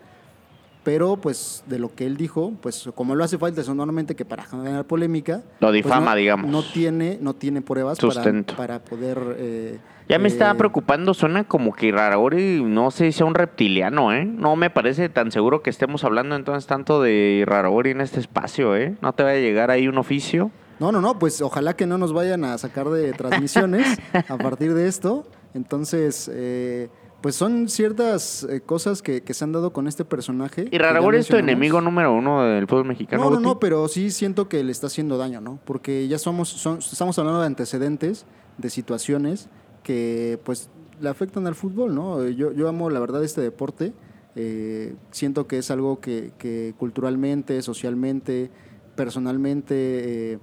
[0.83, 4.43] pero pues de lo que él dijo, pues como lo hace Faitelson normalmente que para
[4.43, 6.51] generar polémica, Lo pues, difama, no, digamos.
[6.51, 8.55] No tiene, no tiene pruebas para, Sustento.
[8.55, 9.17] para poder...
[9.37, 9.79] eh,
[10.09, 14.13] Ya me eh, estaba preocupando, suena como que Iraragori no sé si sea un reptiliano,
[14.13, 14.25] ¿eh?
[14.25, 18.75] No me parece tan seguro que estemos hablando entonces tanto de Iraragori en este espacio,
[18.75, 18.95] ¿eh?
[19.01, 20.51] No te vaya a llegar ahí un oficio.
[20.79, 23.97] No, no, no, pues ojalá que no nos vayan a sacar de transmisiones
[24.27, 25.25] a partir de esto.
[25.53, 26.89] Entonces, eh,
[27.23, 30.65] pues son ciertas eh, cosas que, que se han dado con este personaje.
[30.65, 33.29] que ya Iraragori es tu enemigo número uno del fútbol mexicano.
[33.31, 35.57] No, no, pero sí siento que le está haciendo daño, ¿no?
[35.63, 38.25] Porque ya somos, son- estamos hablando de antecedentes,
[38.57, 39.47] de situaciones
[39.83, 40.69] que pues
[40.99, 42.27] le afectan al fútbol, ¿no?
[42.27, 43.93] Yo, yo amo la verdad este deporte,
[44.35, 48.51] eh, siento que es algo que, que culturalmente, socialmente,
[48.97, 50.39] personalmente, eh,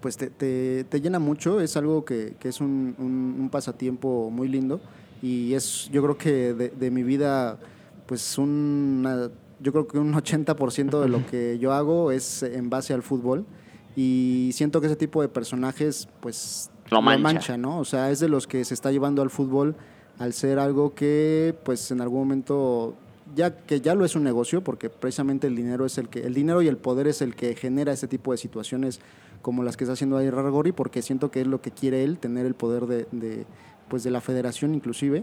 [0.00, 4.30] pues te, te- te llena mucho, es algo que, que es un, un- un pasatiempo
[4.30, 4.80] muy lindo
[5.22, 7.58] y es yo creo que de, de mi vida
[8.06, 9.30] pues una,
[9.60, 13.46] yo creo que un 80% de lo que yo hago es en base al fútbol
[13.94, 17.56] y siento que ese tipo de personajes pues Lo mancha.
[17.56, 17.78] ¿no?
[17.78, 19.76] O sea, es de los que se está llevando al fútbol
[20.18, 22.94] al ser algo que pues en algún momento
[23.34, 26.34] ya que ya lo es un negocio porque precisamente el dinero es el que el
[26.34, 29.00] dinero y el poder es el que genera ese tipo de situaciones
[29.40, 32.18] como las que está haciendo ahí Rargori porque siento que es lo que quiere él
[32.18, 33.46] tener el poder de, de,
[33.92, 35.22] pues de la federación inclusive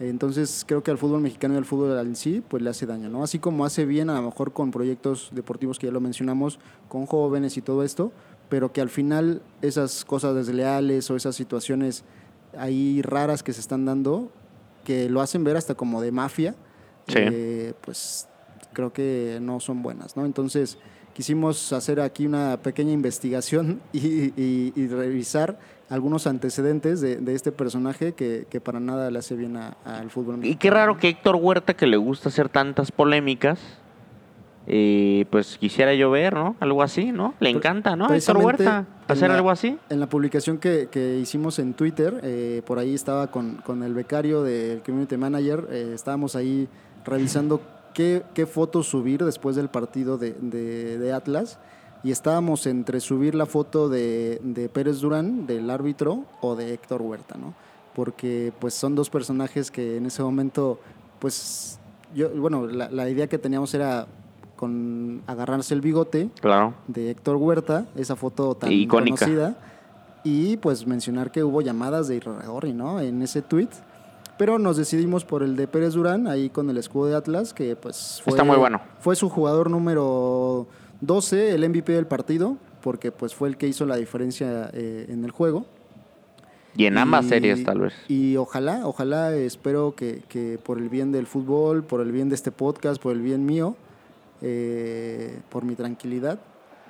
[0.00, 3.08] entonces creo que al fútbol mexicano y al fútbol en sí pues le hace daño
[3.08, 6.58] no así como hace bien a lo mejor con proyectos deportivos que ya lo mencionamos
[6.88, 8.10] con jóvenes y todo esto
[8.48, 12.02] pero que al final esas cosas desleales o esas situaciones
[12.58, 14.32] ahí raras que se están dando
[14.82, 16.56] que lo hacen ver hasta como de mafia
[17.06, 17.14] Sí.
[17.18, 18.28] eh, pues
[18.72, 20.24] creo que no son buenas, ¿no?
[20.24, 20.78] Entonces
[21.14, 25.58] quisimos hacer aquí una pequeña investigación y, revisar
[25.92, 30.42] algunos antecedentes de, este personaje que, para nada le hace bien al fútbol.
[30.42, 33.60] Y qué raro que Héctor Huerta, que le gusta hacer tantas polémicas,
[34.66, 36.56] y pues quisiera yo ver, ¿no?
[36.60, 37.34] Algo así, ¿no?
[37.40, 38.12] Le encanta, ¿no?
[38.12, 39.78] Héctor Huerta, hacer algo así.
[39.90, 44.80] En la publicación que, hicimos en Twitter, eh, por ahí estaba con, el becario del
[44.82, 46.68] Community Manager, eh, estábamos ahí
[47.04, 47.60] revisando
[47.92, 51.58] qué, fotos subir después del partido de, Atlas
[52.04, 57.36] y estábamos entre subir la foto de, Pérez Durán, del árbitro, o de Héctor Huerta,
[57.38, 57.54] ¿no?
[57.94, 60.80] Porque pues son dos personajes que en ese momento,
[61.18, 61.78] pues,
[62.14, 64.06] yo, bueno, la, idea que teníamos era
[64.56, 66.74] con agarrarse el bigote claro.
[66.88, 69.56] de Héctor Huerta, esa foto tan conocida,
[70.24, 73.00] y pues mencionar que hubo llamadas de Irragorri, ¿no?
[73.00, 73.68] En ese tweet
[74.38, 77.76] pero nos decidimos por el de Pérez Durán, ahí con el escudo de Atlas, que
[77.76, 78.80] pues fue, Está muy bueno.
[78.98, 80.66] fue su jugador número
[81.02, 85.24] 12, el MVP del partido, porque pues fue el que hizo la diferencia eh, en
[85.24, 85.66] el juego.
[86.74, 87.92] Y en ambas series, tal vez.
[88.08, 92.34] Y ojalá, ojalá, espero que, que, por el bien del fútbol, por el bien de
[92.34, 93.76] este podcast, por el bien mío,
[94.40, 96.38] eh, por mi tranquilidad,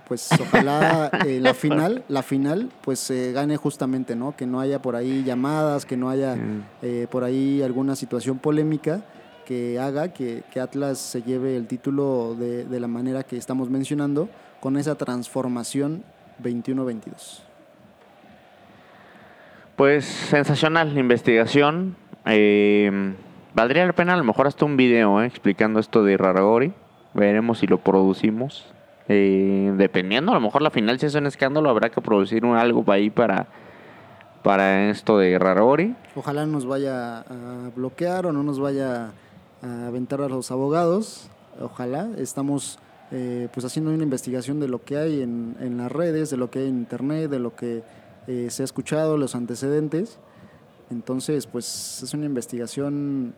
[0.07, 4.37] pues ojalá eh, la final, la final, pues se gane justamente, ¿no?
[4.37, 6.37] Que no haya por ahí llamadas, que no haya
[6.83, 9.03] eh, por ahí alguna situación polémica
[9.53, 14.31] que haga que, Atlas se lleve el título de, de, la manera que estamos mencionando,
[14.61, 16.05] con esa transformación
[16.43, 17.43] 21-22.
[19.77, 21.97] Pues sensacional la investigación.
[22.25, 23.15] Eh,
[23.55, 26.73] valdría la pena a lo mejor hasta un video explicando esto de Raragori.
[27.13, 28.73] Veremos si lo producimos.
[29.09, 32.57] Eh, dependiendo, a lo mejor la final si es un escándalo, habrá que producir un,
[32.57, 33.49] algo ahí para,
[34.43, 35.95] para esto de Rarori.
[36.15, 39.13] Ojalá nos vaya a bloquear o no nos vaya
[39.63, 41.29] a aventar a los abogados.
[41.61, 42.11] Ojalá.
[42.19, 42.79] Estamos
[43.11, 46.51] eh, pues haciendo una investigación de lo que hay en, en, las redes, de lo
[46.51, 47.83] que hay en internet, de lo que
[48.27, 50.19] eh, se ha escuchado, los antecedentes.
[50.91, 53.35] Entonces, pues es una investigación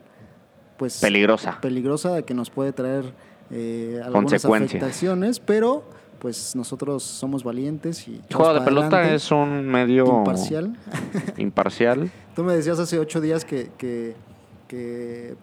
[0.76, 1.60] pues peligrosa.
[1.60, 3.12] Peligrosa que nos puede traer
[3.51, 5.84] eh, algunas afectaciones, pero
[6.18, 8.20] pues nosotros somos valientes y...
[8.28, 10.06] El juego de pelota es un medio...
[10.06, 10.76] Imparcial.
[11.36, 12.10] imparcial.
[12.34, 14.14] Tú me decías hace ocho días que, que,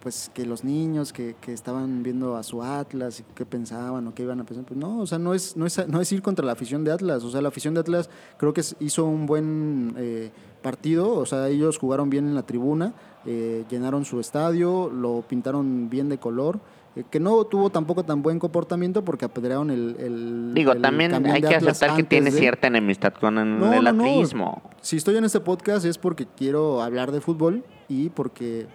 [0.01, 4.13] pues, que los niños que, que, estaban viendo a su Atlas y qué pensaban o
[4.13, 4.65] qué iban a pensar.
[4.65, 6.91] Pues no, o sea, no es, no, es, no es ir contra la afición de
[6.91, 7.23] Atlas.
[7.23, 10.31] O sea, la afición de Atlas creo que hizo un buen eh,
[10.61, 11.13] partido.
[11.15, 12.93] O sea, ellos jugaron bien en la tribuna,
[13.25, 16.59] eh, llenaron su estadio, lo pintaron bien de color.
[16.95, 20.51] Eh, que no tuvo tampoco tan buen comportamiento porque apedrearon el...
[20.53, 24.61] Digo, también hay que aceptar que tiene cierta enemistad con el, atletismo.
[24.81, 28.67] Si estoy en este podcast es porque quiero hablar de fútbol y porque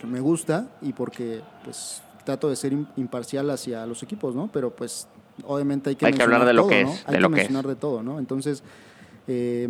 [0.00, 4.48] pues, me gusta y porque pues trato de ser imparcial hacia los equipos, ¿no?
[4.52, 5.06] Pero pues
[5.44, 7.04] obviamente hay que, hay que hablar de lo que es.
[7.06, 8.18] Hay que mencionar de todo, ¿no?
[8.18, 8.62] Entonces...
[9.28, 9.68] Eh,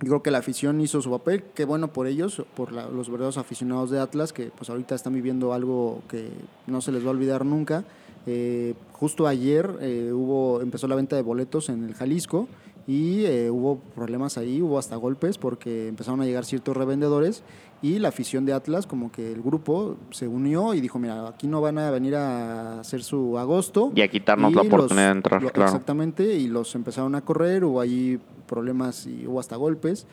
[0.00, 3.36] yo creo que la afición hizo su papel, qué bueno por ellos, por los verdaderos
[3.36, 6.28] aficionados de Atlas, que pues ahorita están viviendo algo que
[6.68, 7.82] no se les va a olvidar nunca.
[8.24, 12.46] Eh, justo ayer eh, hubo empezó la venta de boletos en el Jalisco
[12.88, 17.44] y eh, hubo problemas ahí, hubo hasta golpes porque empezaron a llegar ciertos revendedores
[17.82, 21.46] y la afición de Atlas, como que el grupo se unió y dijo, mira, aquí
[21.46, 23.92] no van a venir a hacer su agosto.
[23.94, 25.70] Y a quitarnos la oportunidad de entrar, claro.
[25.70, 30.06] Exactamente, y los empezaron a correr, hubo ahí problemas y hubo hasta golpes,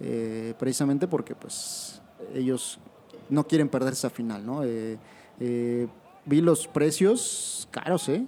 [0.00, 2.00] eh, precisamente porque pues
[2.34, 2.80] ellos
[3.28, 4.64] no quieren perder esa final, ¿no?
[4.64, 4.98] Eh,
[5.38, 5.86] eh,
[6.24, 8.26] vi los precios caros, ¿eh?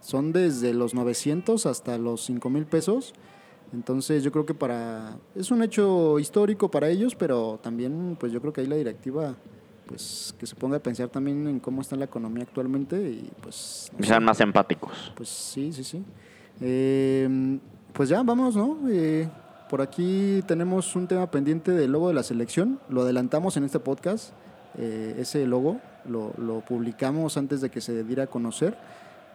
[0.00, 3.12] Son desde los 900 hasta los 5 mil pesos.
[3.72, 8.40] Entonces yo creo que para es un hecho histórico para ellos, pero también pues yo
[8.40, 9.34] creo que ahí la directiva
[9.86, 13.90] pues que se ponga a pensar también en cómo está la economía actualmente y pues
[14.00, 15.12] sean más empáticos.
[15.16, 16.04] Pues sí, sí, sí.
[16.60, 17.58] Eh,
[17.92, 18.78] pues ya, vamos, ¿no?
[18.88, 19.28] Eh,
[19.68, 22.80] por aquí tenemos un tema pendiente del logo de la selección.
[22.88, 24.32] Lo adelantamos en este podcast.
[24.78, 28.76] Eh, ese logo lo, lo, publicamos antes de que se diera a conocer.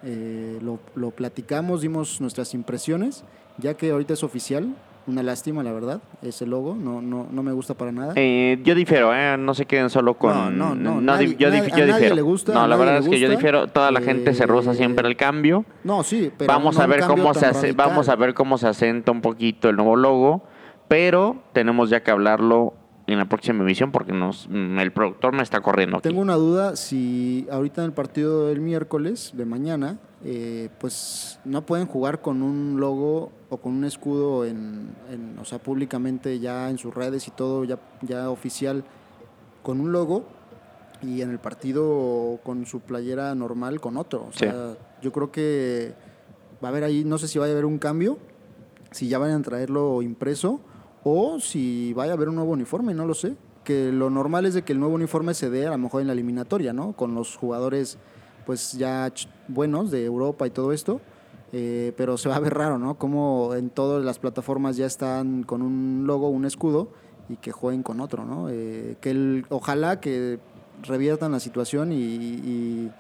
[0.03, 3.24] Eh, lo, lo, platicamos, dimos nuestras impresiones,
[3.57, 4.76] ya que ahorita es oficial.
[5.07, 8.14] Una lástima, la verdad, ese logo, no, no, no me gusta para nada.
[8.15, 9.38] Eh, yo difiero, ¿eh?
[9.38, 10.57] no se queden solo con...
[10.57, 11.22] No, no, no.
[11.22, 12.15] yo, yo difiero.
[12.15, 15.07] le gusta, no, la verdad es que yo difiero, toda la gente se rosa siempre
[15.07, 15.64] el cambio.
[15.84, 16.52] No, sí, pero...
[16.52, 19.76] Vamos, a ver cómo se hace, vamos a ver cómo se asenta un poquito el
[19.76, 20.41] nuevo logo,
[20.88, 22.73] pero tenemos ya que hablarlo
[23.07, 25.99] en la próxima emisión porque nos, mm, el productor me está corriendo.
[26.02, 31.68] Tengo una duda, si ahorita en el partido del miércoles, de mañana, eh, pues no
[31.68, 34.95] pueden jugar con un logo o con un escudo, en,
[35.39, 38.84] o sea, públicamente ya en sus redes y todo, ya, ya oficial,
[39.61, 40.26] con un logo,
[41.03, 44.26] y en el partido con su playera normal con otro.
[44.27, 45.93] O sea, yo creo que
[46.64, 48.18] va a haber ahí, no sé si va a haber un cambio,
[48.89, 50.60] si ya van a traerlo impreso
[51.03, 53.35] o si vaya a haber un nuevo uniforme, no lo sé.
[53.64, 56.07] Que lo normal es de que el nuevo uniforme se dé a lo mejor en
[56.07, 56.93] la eliminatoria, ¿no?
[56.93, 57.99] Con los jugadores
[58.45, 59.11] pues ya
[59.47, 61.01] buenos de Europa y todo esto.
[61.57, 62.95] Eh, pero se va a ver raro, ¿no?
[62.95, 66.89] Como en todas las plataformas ya están con un logo, un escudo
[67.30, 68.49] y que jueguen con otro, ¿no?
[68.49, 70.39] Eh, que ojalá que
[70.84, 72.91] reviertan la situación y,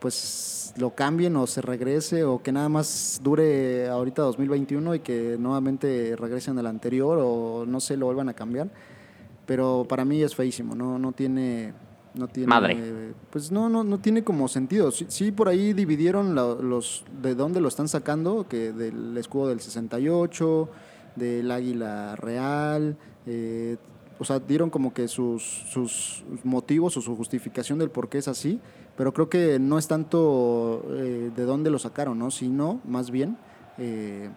[0.00, 5.36] pues lo cambien o se regrese o que nada más dure ahorita 2021 y que
[5.38, 8.68] nuevamente regresen al anterior o no sé, lo vuelvan a cambiar.
[9.46, 11.72] Pero para mí es feísimo, no, no tiene
[12.16, 13.14] no tiene Madre.
[13.30, 17.68] pues no no no tiene como sentido sí, por ahí dividieron los de dónde lo
[17.68, 20.68] están sacando que del escudo del 68
[21.16, 23.76] del águila real eh,
[24.18, 28.28] o sea, dieron como que sus, sus motivos o su justificación del por qué es
[28.28, 28.60] así,
[28.96, 32.30] pero creo que no es tanto eh, de dónde lo sacaron, ¿no?
[32.30, 33.36] Sino más bien
[33.78, 34.30] eh,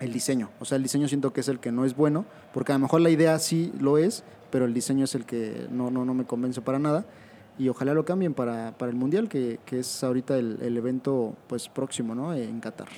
[0.00, 0.50] el diseño.
[0.60, 2.80] O sea, el diseño siento que es el que no es bueno, porque a lo
[2.80, 6.14] mejor la idea sí lo es, pero el diseño es el que no, no, no
[6.14, 7.04] me convence para nada.
[7.58, 11.34] Y ojalá lo cambien para, para el Mundial, que, que es ahorita el, el, evento
[11.46, 12.34] pues próximo, ¿no?
[12.34, 12.88] En Qatar.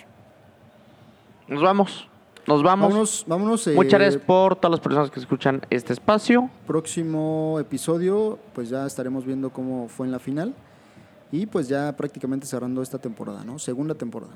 [1.46, 2.08] Nos vamos.
[2.46, 3.24] Nos vamos.
[3.28, 3.66] Vámonos.
[3.66, 6.50] Eh, Muchas gracias por todas las personas que escuchan este espacio.
[6.66, 10.54] Próximo episodio, pues ya estaremos viendo cómo fue en la final.
[11.30, 13.58] Y pues ya prácticamente cerrando esta temporada, ¿no?
[13.58, 14.32] Segunda temporada.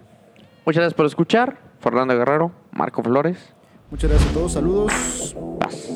[0.66, 1.58] Muchas gracias por escuchar.
[1.80, 3.38] Fernando Guerrero, Marco Flores.
[3.90, 4.52] Muchas gracias a todos.
[4.52, 5.34] Saludos.
[5.58, 5.88] Paz.